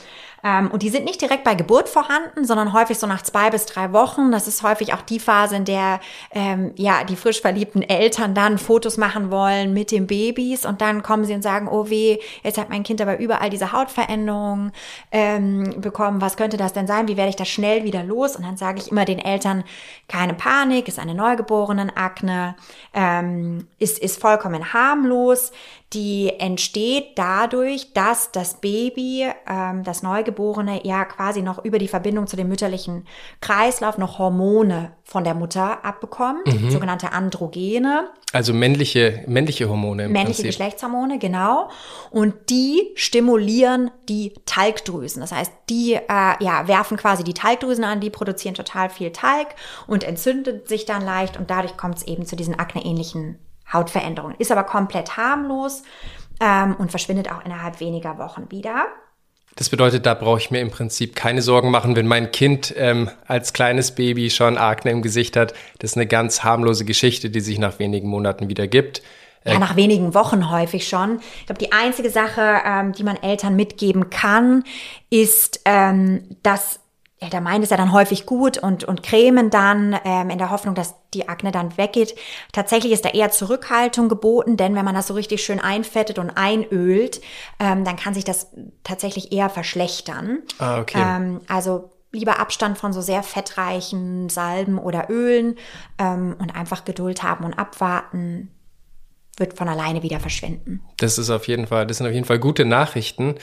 Ähm, 0.45 0.71
und 0.71 0.83
die 0.83 0.91
sind 0.91 1.07
nicht 1.07 1.23
direkt 1.23 1.45
bei 1.45 1.55
Geburt 1.55 1.89
vorhanden, 1.89 2.45
sondern 2.45 2.75
häufig 2.75 2.99
so 2.99 3.07
nach 3.07 3.23
zwei 3.23 3.49
bis 3.49 3.65
drei 3.65 3.93
Wochen. 3.95 4.31
Das 4.33 4.47
ist 4.47 4.63
häufig 4.63 4.93
auch 4.93 5.01
die 5.01 5.19
Phase, 5.19 5.57
in 5.57 5.65
der 5.65 5.99
ähm, 6.31 6.73
ja 6.77 7.05
die 7.05 7.17
frisch 7.17 7.41
verliebten 7.41 7.81
Eltern 7.81 8.35
dann 8.35 8.59
Fotos 8.59 8.99
machen 8.99 9.31
wollen 9.31 9.73
mit 9.73 9.91
den 9.91 10.07
Babys 10.07 10.67
und 10.67 10.83
dann 10.83 11.03
kommen 11.03 11.25
sie 11.25 11.33
und 11.33 11.43
sagen, 11.43 11.69
oh 11.69 11.89
weh, 11.89 12.19
jetzt 12.43 12.59
hat 12.59 12.69
mein 12.69 12.83
Kind 12.83 13.01
aber 13.01 13.19
überall 13.19 13.49
diese 13.49 13.73
Hautveränderungen 13.73 14.73
ähm, 15.11 15.81
bekommen. 15.81 16.21
Was 16.21 16.37
könnte 16.37 16.59
das 16.59 16.75
denn 16.75 16.87
sein? 16.87 17.09
Wie 17.09 17.17
werde 17.17 17.31
ich 17.31 17.37
das 17.37 17.49
schnell 17.49 17.85
wieder 17.85 18.05
los? 18.05 18.37
Und 18.37 18.45
dann 18.45 18.59
sage 18.59 18.79
ich 18.79 18.91
immer 18.91 19.07
den 19.07 19.19
Eltern, 19.19 19.65
keine 20.07 20.35
Panik 20.35 20.66
Panik, 20.67 20.89
ist 20.89 20.99
eine 20.99 21.15
Neugeborenen-Akne, 21.15 22.57
ähm, 22.93 23.69
ist, 23.79 24.01
ist 24.01 24.21
vollkommen 24.21 24.73
harmlos. 24.73 25.53
Die 25.93 26.33
entsteht 26.41 27.17
dadurch, 27.17 27.93
dass 27.93 28.33
das 28.33 28.61
Baby, 28.61 29.29
ähm, 29.49 29.85
das 29.85 30.03
Neugeborene, 30.03 30.85
ja 30.85 31.05
quasi 31.05 31.43
noch 31.43 31.65
über 31.65 31.79
die 31.79 31.87
Verbindung 31.87 32.27
zu 32.27 32.35
dem 32.35 32.49
mütterlichen 32.49 33.07
Kreislauf 33.41 33.97
noch 33.97 34.19
Hormone 34.19 34.93
von 35.05 35.23
der 35.23 35.35
Mutter 35.35 35.85
abbekommt, 35.85 36.45
mhm. 36.47 36.71
sogenannte 36.71 37.13
Androgene. 37.13 38.11
Also 38.33 38.53
männliche, 38.53 39.23
männliche 39.29 39.69
Hormone 39.69 40.07
im 40.07 40.13
Männliche 40.13 40.43
Prinzip. 40.43 40.47
Geschlechtshormone, 40.47 41.21
genau. 41.21 41.71
Und 42.11 42.35
die 42.51 42.91
stimulieren 42.97 43.93
die 44.09 44.35
Talgdrüsen. 44.45 45.21
Das 45.21 45.31
heißt, 45.31 45.53
die 45.71 45.95
äh, 45.95 46.01
ja, 46.09 46.67
werfen 46.67 46.97
quasi 46.97 47.23
die 47.23 47.35
Talgdrüsen 47.35 47.85
an, 47.85 48.01
die 48.01 48.11
produzieren 48.11 48.55
total 48.55 48.91
viel 48.91 49.13
Talg 49.13 49.55
und 49.87 50.03
entzündet 50.03 50.67
sich 50.67 50.85
dann 50.85 51.03
leicht 51.03 51.37
und 51.37 51.49
dadurch 51.49 51.77
kommt 51.77 51.99
es 51.99 52.03
eben 52.03 52.27
zu 52.27 52.35
diesen 52.35 52.59
akneähnlichen 52.59 53.39
Hautveränderungen. 53.73 54.37
Ist 54.39 54.53
aber 54.53 54.65
komplett 54.65 55.17
harmlos 55.17 55.83
ähm, 56.41 56.77
und 56.77 56.91
verschwindet 56.91 57.31
auch 57.31 57.45
innerhalb 57.45 57.81
weniger 57.81 58.19
Wochen 58.19 58.51
wieder. 58.51 58.87
Das 59.57 59.71
bedeutet, 59.71 60.05
da 60.05 60.13
brauche 60.13 60.39
ich 60.39 60.51
mir 60.51 60.61
im 60.61 60.71
Prinzip 60.71 61.17
keine 61.17 61.41
Sorgen 61.41 61.71
machen, 61.71 61.97
wenn 61.97 62.07
mein 62.07 62.31
Kind 62.31 62.75
ähm, 62.77 63.11
als 63.27 63.55
kleines 63.55 63.95
Baby 63.95 64.29
schon 64.29 64.59
Akne 64.59 64.91
im 64.91 65.01
Gesicht 65.01 65.35
hat. 65.35 65.55
Das 65.79 65.93
ist 65.93 65.97
eine 65.97 66.07
ganz 66.07 66.45
harmlose 66.45 66.85
Geschichte, 66.85 67.31
die 67.31 67.41
sich 67.41 67.59
nach 67.59 67.79
wenigen 67.79 68.09
Monaten 68.09 68.51
wieder 68.51 68.67
gibt. 68.67 69.01
Ja, 69.47 69.55
äh, 69.55 69.59
nach 69.59 69.75
wenigen 69.75 70.13
Wochen 70.13 70.51
häufig 70.51 70.87
schon. 70.87 71.21
Ich 71.41 71.47
glaube, 71.47 71.59
die 71.59 71.73
einzige 71.73 72.11
Sache, 72.11 72.61
ähm, 72.67 72.93
die 72.93 73.03
man 73.03 73.17
Eltern 73.17 73.57
mitgeben 73.57 74.11
kann, 74.11 74.63
ist, 75.09 75.61
ähm, 75.65 76.25
dass 76.43 76.81
ja, 77.21 77.31
der 77.31 77.41
meint 77.41 77.65
es 77.65 77.71
ja 77.71 77.79
dann 77.79 77.93
häufig 77.93 78.27
gut 78.27 78.59
und, 78.59 78.85
und 78.85 79.03
cremen 79.03 79.49
dann 79.49 79.99
ähm, 80.05 80.29
in 80.29 80.37
der 80.37 80.51
Hoffnung, 80.51 80.75
dass 80.75 80.95
die 81.15 81.29
Akne 81.29 81.51
dann 81.51 81.79
weggeht. 81.79 82.15
Tatsächlich 82.53 82.93
ist 82.93 83.07
da 83.07 83.09
eher 83.09 83.31
Zurückhaltung 83.31 84.11
geboten, 84.11 84.59
denn 84.59 84.75
wenn 84.75 84.85
man 84.85 84.95
das 84.95 85.07
so 85.07 85.15
richtig 85.15 85.43
schön 85.43 85.59
einfettet 85.59 86.19
und 86.19 86.31
einölt, 86.31 87.23
ähm, 87.59 87.85
dann 87.85 87.97
kann 87.97 88.13
sich 88.13 88.25
das 88.25 88.49
tatsächlich 88.85 89.33
eher 89.33 89.49
verschlechtern. 89.49 90.43
Ah, 90.59 90.81
okay. 90.81 91.03
Ähm, 91.03 91.41
also 91.49 91.91
lieber 92.13 92.39
Abstand 92.39 92.77
von 92.77 92.93
so 92.93 93.01
sehr 93.01 93.23
fettreichen 93.23 94.29
Salben 94.29 94.79
oder 94.79 95.09
Ölen 95.09 95.57
ähm, 95.99 96.37
und 96.39 96.55
einfach 96.55 96.85
Geduld 96.85 97.23
haben 97.23 97.47
und 97.47 97.55
abwarten 97.55 98.51
wird 99.39 99.57
von 99.57 99.69
alleine 99.69 100.03
wieder 100.03 100.21
verschwinden. 100.21 100.83
Das 100.99 101.19
ist 101.19 101.31
auf 101.31 101.49
jeden 101.49 101.67
Fall, 101.67 101.87
das 101.87 101.99
sind 101.99 102.07
auf 102.07 102.13
jeden 102.13 102.27
Fall 102.27 102.39
gute 102.39 102.65
Nachrichten. 102.65 103.37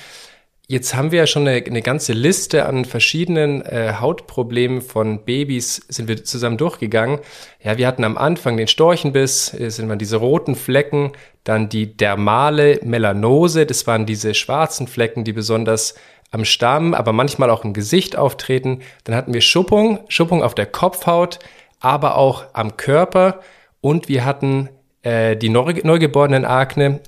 Jetzt 0.73 0.95
haben 0.95 1.11
wir 1.11 1.19
ja 1.19 1.27
schon 1.27 1.47
eine, 1.47 1.63
eine 1.63 1.83
ganze 1.83 2.13
Liste 2.13 2.65
an 2.65 2.83
verschiedenen 2.83 3.61
äh, 3.61 3.93
Hautproblemen 3.99 4.81
von 4.81 5.23
Babys, 5.23 5.75
sind 5.87 6.07
wir 6.07 6.23
zusammen 6.23 6.57
durchgegangen. 6.57 7.19
Ja, 7.61 7.77
wir 7.77 7.85
hatten 7.85 8.03
am 8.03 8.17
Anfang 8.17 8.57
den 8.57 8.67
Storchenbiss, 8.67 9.53
äh, 9.53 9.69
sind 9.69 9.87
mal 9.87 9.97
diese 9.97 10.15
roten 10.15 10.55
Flecken, 10.55 11.11
dann 11.43 11.69
die 11.69 11.95
dermale 11.95 12.79
Melanose, 12.81 13.67
das 13.67 13.85
waren 13.85 14.07
diese 14.07 14.33
schwarzen 14.33 14.87
Flecken, 14.87 15.23
die 15.23 15.31
besonders 15.31 15.93
am 16.31 16.43
Stamm, 16.43 16.95
aber 16.95 17.13
manchmal 17.13 17.51
auch 17.51 17.63
im 17.63 17.73
Gesicht 17.73 18.15
auftreten. 18.15 18.81
Dann 19.03 19.15
hatten 19.15 19.35
wir 19.35 19.41
Schuppung, 19.41 19.99
Schuppung 20.07 20.41
auf 20.41 20.55
der 20.55 20.65
Kopfhaut, 20.65 21.37
aber 21.81 22.17
auch 22.17 22.45
am 22.53 22.77
Körper 22.77 23.41
und 23.79 24.09
wir 24.09 24.25
hatten 24.25 24.69
äh, 25.03 25.37
die 25.37 25.49
neugeborenen 25.49 26.45
Akne 26.45 27.01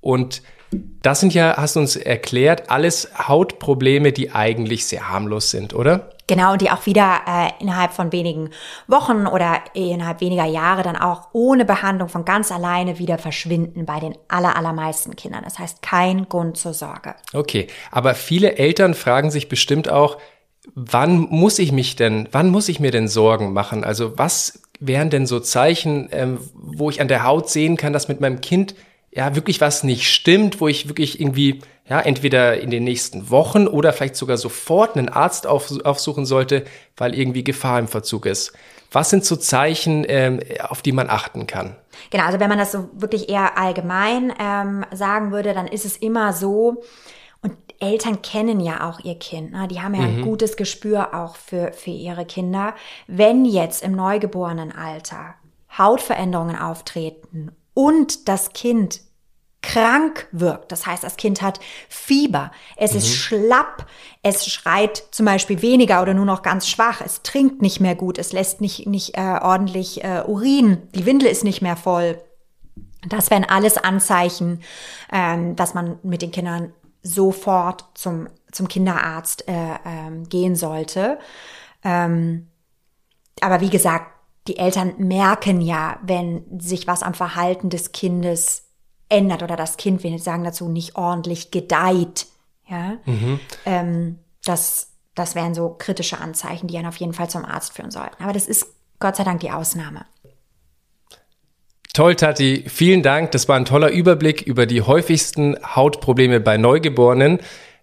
und 0.00 0.42
das 0.72 1.20
sind 1.20 1.34
ja, 1.34 1.56
hast 1.56 1.76
du 1.76 1.80
uns 1.80 1.96
erklärt, 1.96 2.70
alles 2.70 3.10
Hautprobleme, 3.16 4.12
die 4.12 4.32
eigentlich 4.32 4.86
sehr 4.86 5.08
harmlos 5.08 5.50
sind, 5.50 5.74
oder? 5.74 6.10
Genau, 6.26 6.52
und 6.52 6.62
die 6.62 6.70
auch 6.70 6.86
wieder 6.86 7.22
äh, 7.26 7.50
innerhalb 7.60 7.92
von 7.92 8.12
wenigen 8.12 8.50
Wochen 8.86 9.26
oder 9.26 9.62
innerhalb 9.74 10.20
weniger 10.20 10.44
Jahre 10.44 10.84
dann 10.84 10.96
auch 10.96 11.28
ohne 11.32 11.64
Behandlung 11.64 12.08
von 12.08 12.24
ganz 12.24 12.52
alleine 12.52 13.00
wieder 13.00 13.18
verschwinden 13.18 13.84
bei 13.84 13.98
den 13.98 14.16
aller, 14.28 14.56
allermeisten 14.56 15.16
Kindern. 15.16 15.42
Das 15.42 15.58
heißt, 15.58 15.82
kein 15.82 16.28
Grund 16.28 16.56
zur 16.56 16.72
Sorge. 16.72 17.16
Okay, 17.32 17.66
aber 17.90 18.14
viele 18.14 18.58
Eltern 18.58 18.94
fragen 18.94 19.32
sich 19.32 19.48
bestimmt 19.48 19.88
auch, 19.88 20.18
wann 20.74 21.18
muss 21.18 21.58
ich 21.58 21.72
mich 21.72 21.96
denn, 21.96 22.28
wann 22.30 22.50
muss 22.50 22.68
ich 22.68 22.78
mir 22.78 22.92
denn 22.92 23.08
Sorgen 23.08 23.52
machen? 23.52 23.82
Also 23.82 24.16
was 24.16 24.62
wären 24.78 25.10
denn 25.10 25.26
so 25.26 25.40
Zeichen, 25.40 26.10
ähm, 26.12 26.38
wo 26.54 26.90
ich 26.90 27.00
an 27.00 27.08
der 27.08 27.24
Haut 27.24 27.50
sehen 27.50 27.76
kann, 27.76 27.92
dass 27.92 28.06
mit 28.06 28.20
meinem 28.20 28.40
Kind 28.40 28.76
ja 29.12 29.34
wirklich 29.34 29.60
was 29.60 29.82
nicht 29.82 30.12
stimmt, 30.12 30.60
wo 30.60 30.68
ich 30.68 30.88
wirklich 30.88 31.20
irgendwie 31.20 31.60
ja 31.88 32.00
entweder 32.00 32.60
in 32.60 32.70
den 32.70 32.84
nächsten 32.84 33.30
Wochen 33.30 33.66
oder 33.66 33.92
vielleicht 33.92 34.16
sogar 34.16 34.36
sofort 34.36 34.96
einen 34.96 35.08
Arzt 35.08 35.46
auf, 35.46 35.72
aufsuchen 35.84 36.24
sollte, 36.24 36.64
weil 36.96 37.14
irgendwie 37.14 37.44
Gefahr 37.44 37.78
im 37.78 37.88
Verzug 37.88 38.26
ist. 38.26 38.52
Was 38.92 39.10
sind 39.10 39.24
so 39.24 39.36
Zeichen, 39.36 40.04
ähm, 40.08 40.40
auf 40.68 40.82
die 40.82 40.92
man 40.92 41.10
achten 41.10 41.46
kann? 41.46 41.76
Genau, 42.10 42.24
also 42.24 42.40
wenn 42.40 42.48
man 42.48 42.58
das 42.58 42.72
so 42.72 42.88
wirklich 42.92 43.28
eher 43.28 43.56
allgemein 43.58 44.32
ähm, 44.38 44.84
sagen 44.92 45.32
würde, 45.32 45.52
dann 45.52 45.66
ist 45.66 45.84
es 45.84 45.96
immer 45.96 46.32
so, 46.32 46.82
und 47.42 47.56
Eltern 47.78 48.20
kennen 48.22 48.60
ja 48.60 48.88
auch 48.88 49.00
ihr 49.00 49.18
Kind, 49.18 49.52
ne? 49.52 49.68
die 49.68 49.80
haben 49.80 49.94
ja 49.94 50.02
mhm. 50.02 50.18
ein 50.18 50.22
gutes 50.22 50.56
Gespür 50.56 51.14
auch 51.14 51.36
für, 51.36 51.72
für 51.72 51.90
ihre 51.90 52.24
Kinder. 52.24 52.74
Wenn 53.06 53.44
jetzt 53.44 53.82
im 53.82 53.92
neugeborenen 53.92 54.72
Alter 54.72 55.34
Hautveränderungen 55.76 56.56
auftreten 56.56 57.52
und 57.80 58.28
das 58.28 58.52
Kind 58.52 59.00
krank 59.62 60.28
wirkt. 60.32 60.70
Das 60.70 60.84
heißt, 60.84 61.02
das 61.02 61.16
Kind 61.16 61.40
hat 61.40 61.60
Fieber, 61.88 62.50
es 62.76 62.92
mhm. 62.92 62.98
ist 62.98 63.14
schlapp, 63.14 63.86
es 64.22 64.46
schreit 64.46 65.02
zum 65.12 65.24
Beispiel 65.24 65.62
weniger 65.62 66.02
oder 66.02 66.12
nur 66.12 66.26
noch 66.26 66.42
ganz 66.42 66.68
schwach, 66.68 67.00
es 67.00 67.22
trinkt 67.22 67.62
nicht 67.62 67.80
mehr 67.80 67.94
gut, 67.94 68.18
es 68.18 68.32
lässt 68.34 68.60
nicht, 68.60 68.86
nicht 68.86 69.16
äh, 69.16 69.38
ordentlich 69.40 70.04
äh, 70.04 70.24
Urin, 70.26 70.82
die 70.94 71.06
Windel 71.06 71.28
ist 71.30 71.42
nicht 71.42 71.62
mehr 71.62 71.76
voll. 71.76 72.22
Das 73.08 73.30
wären 73.30 73.44
alles 73.44 73.78
Anzeichen, 73.78 74.60
ähm, 75.10 75.56
dass 75.56 75.72
man 75.72 75.98
mit 76.02 76.20
den 76.20 76.32
Kindern 76.32 76.74
sofort 77.02 77.86
zum, 77.94 78.28
zum 78.52 78.68
Kinderarzt 78.68 79.48
äh, 79.48 79.78
ähm, 79.86 80.28
gehen 80.28 80.54
sollte. 80.54 81.18
Ähm, 81.82 82.48
aber 83.40 83.62
wie 83.62 83.70
gesagt, 83.70 84.09
die 84.46 84.56
Eltern 84.56 84.94
merken 84.98 85.60
ja, 85.60 85.98
wenn 86.02 86.44
sich 86.60 86.86
was 86.86 87.02
am 87.02 87.14
Verhalten 87.14 87.70
des 87.70 87.92
Kindes 87.92 88.64
ändert 89.08 89.42
oder 89.42 89.56
das 89.56 89.76
Kind, 89.76 90.02
wir 90.02 90.18
sagen 90.18 90.44
dazu, 90.44 90.68
nicht 90.68 90.96
ordentlich 90.96 91.50
gedeiht. 91.50 92.26
Ja, 92.68 92.98
mhm. 93.04 93.40
ähm, 93.66 94.18
das, 94.44 94.92
das 95.14 95.34
wären 95.34 95.54
so 95.54 95.74
kritische 95.76 96.18
Anzeichen, 96.18 96.68
die 96.68 96.78
einen 96.78 96.86
auf 96.86 96.96
jeden 96.96 97.12
Fall 97.12 97.28
zum 97.28 97.44
Arzt 97.44 97.74
führen 97.74 97.90
sollten. 97.90 98.22
Aber 98.22 98.32
das 98.32 98.46
ist 98.46 98.66
Gott 99.00 99.16
sei 99.16 99.24
Dank 99.24 99.40
die 99.40 99.50
Ausnahme. 99.50 100.04
Toll, 101.92 102.14
Tati. 102.14 102.64
Vielen 102.68 103.02
Dank. 103.02 103.32
Das 103.32 103.48
war 103.48 103.56
ein 103.56 103.64
toller 103.64 103.90
Überblick 103.90 104.42
über 104.42 104.66
die 104.66 104.82
häufigsten 104.82 105.56
Hautprobleme 105.74 106.38
bei 106.38 106.56
Neugeborenen. 106.56 107.40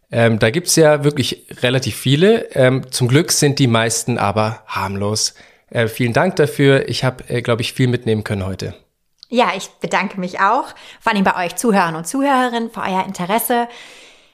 Ähm, 0.10 0.39
da 0.39 0.50
gibt's 0.50 0.78
ja 0.78 1.04
wirklich 1.04 1.48
relativ 1.62 1.98
viele. 1.98 2.50
Ähm, 2.56 2.89
zum 2.91 3.10
Glück 3.10 3.34
sind 3.34 3.60
die 3.60 3.67
meisten 3.67 4.17
aber 4.17 4.63
harmlos. 4.65 5.34
Äh, 5.70 5.88
vielen 5.88 6.14
Dank 6.14 6.36
dafür. 6.38 6.88
Ich 6.90 7.04
habe, 7.04 7.24
äh, 7.30 7.42
glaube 7.42 7.62
ich, 7.62 7.74
viel 7.74 7.88
mitnehmen 7.88 8.24
können 8.24 8.46
heute. 8.46 8.74
Ja, 9.30 9.52
ich 9.56 9.68
bedanke 9.82 10.20
mich 10.20 10.40
auch, 10.40 10.74
vor 11.02 11.12
allem 11.12 11.24
bei 11.24 11.46
euch 11.46 11.56
Zuhörern 11.58 11.96
und 11.96 12.08
Zuhörerinnen, 12.08 12.72
für 12.72 12.82
euer 12.82 13.06
Interesse. 13.06 13.68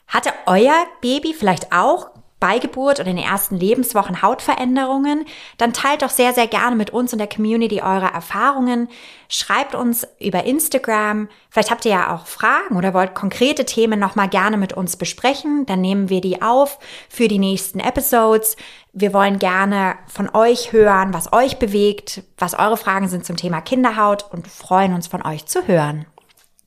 Hatte 0.07 0.29
euer 0.45 0.85
Baby 1.01 1.33
vielleicht 1.33 1.71
auch 1.71 2.11
Geburt 2.59 2.99
oder 2.99 3.09
in 3.09 3.15
den 3.15 3.25
ersten 3.25 3.55
Lebenswochen 3.55 4.21
Hautveränderungen, 4.21 5.25
dann 5.57 5.73
teilt 5.73 6.01
doch 6.01 6.09
sehr, 6.09 6.33
sehr 6.33 6.47
gerne 6.47 6.75
mit 6.75 6.89
uns 6.89 7.13
und 7.13 7.19
der 7.19 7.27
Community 7.27 7.81
eure 7.81 8.07
Erfahrungen. 8.13 8.89
Schreibt 9.29 9.75
uns 9.75 10.07
über 10.19 10.43
Instagram. 10.43 11.29
Vielleicht 11.49 11.71
habt 11.71 11.85
ihr 11.85 11.91
ja 11.91 12.13
auch 12.13 12.27
Fragen 12.27 12.75
oder 12.77 12.93
wollt 12.93 13.15
konkrete 13.15 13.65
Themen 13.65 13.99
nochmal 13.99 14.29
gerne 14.29 14.57
mit 14.57 14.73
uns 14.73 14.97
besprechen. 14.97 15.65
Dann 15.65 15.81
nehmen 15.81 16.09
wir 16.09 16.21
die 16.21 16.41
auf 16.41 16.79
für 17.09 17.27
die 17.27 17.39
nächsten 17.39 17.79
Episodes. 17.79 18.57
Wir 18.91 19.13
wollen 19.13 19.39
gerne 19.39 19.95
von 20.07 20.29
euch 20.35 20.71
hören, 20.71 21.13
was 21.13 21.33
euch 21.33 21.57
bewegt, 21.57 22.23
was 22.37 22.53
eure 22.53 22.77
Fragen 22.77 23.07
sind 23.07 23.25
zum 23.25 23.37
Thema 23.37 23.61
Kinderhaut 23.61 24.25
und 24.31 24.47
freuen 24.47 24.93
uns 24.93 25.07
von 25.07 25.25
euch 25.25 25.45
zu 25.45 25.67
hören. 25.67 26.05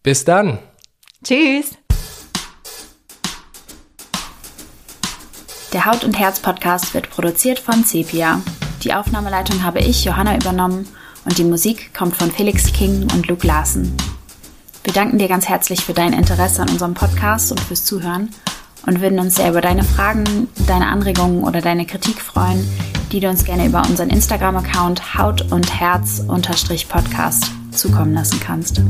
Bis 0.03 0.25
dann. 0.25 0.59
Tschüss. 1.23 1.77
Der 5.77 5.85
Haut- 5.85 6.05
und 6.05 6.19
Herz-Podcast 6.19 6.95
wird 6.95 7.11
produziert 7.11 7.59
von 7.59 7.85
Sepia. 7.85 8.41
Die 8.83 8.95
Aufnahmeleitung 8.95 9.63
habe 9.63 9.81
ich, 9.81 10.07
Johanna, 10.07 10.35
übernommen 10.35 10.89
und 11.27 11.37
die 11.37 11.45
Musik 11.45 11.93
kommt 11.93 12.17
von 12.17 12.33
Felix 12.33 12.73
King 12.73 13.07
und 13.13 13.29
Luke 13.29 13.47
Larsen. 13.47 13.95
Wir 14.85 14.95
danken 14.95 15.19
dir 15.19 15.29
ganz 15.29 15.51
herzlich 15.51 15.85
für 15.85 15.93
dein 15.93 16.15
Interesse 16.15 16.63
an 16.63 16.71
unserem 16.71 16.95
Podcast 16.95 17.51
und 17.51 17.61
fürs 17.61 17.85
Zuhören 17.85 18.31
und 18.87 19.03
würden 19.03 19.19
uns 19.19 19.35
sehr 19.35 19.51
über 19.51 19.61
deine 19.61 19.85
Fragen, 19.85 20.49
deine 20.67 20.87
Anregungen 20.87 21.45
oder 21.45 21.61
deine 21.61 21.85
Kritik 21.85 22.23
freuen, 22.23 22.67
die 23.13 23.21
du 23.21 23.29
uns 23.29 23.45
gerne 23.45 23.67
über 23.67 23.83
unseren 23.87 24.09
Instagram-Account 24.09 25.19
Haut 25.19 25.53
und 25.53 25.79
Herz-Podcast 25.79 27.51
zukommen 27.73 28.15
lassen 28.15 28.41
kannst. 28.41 28.81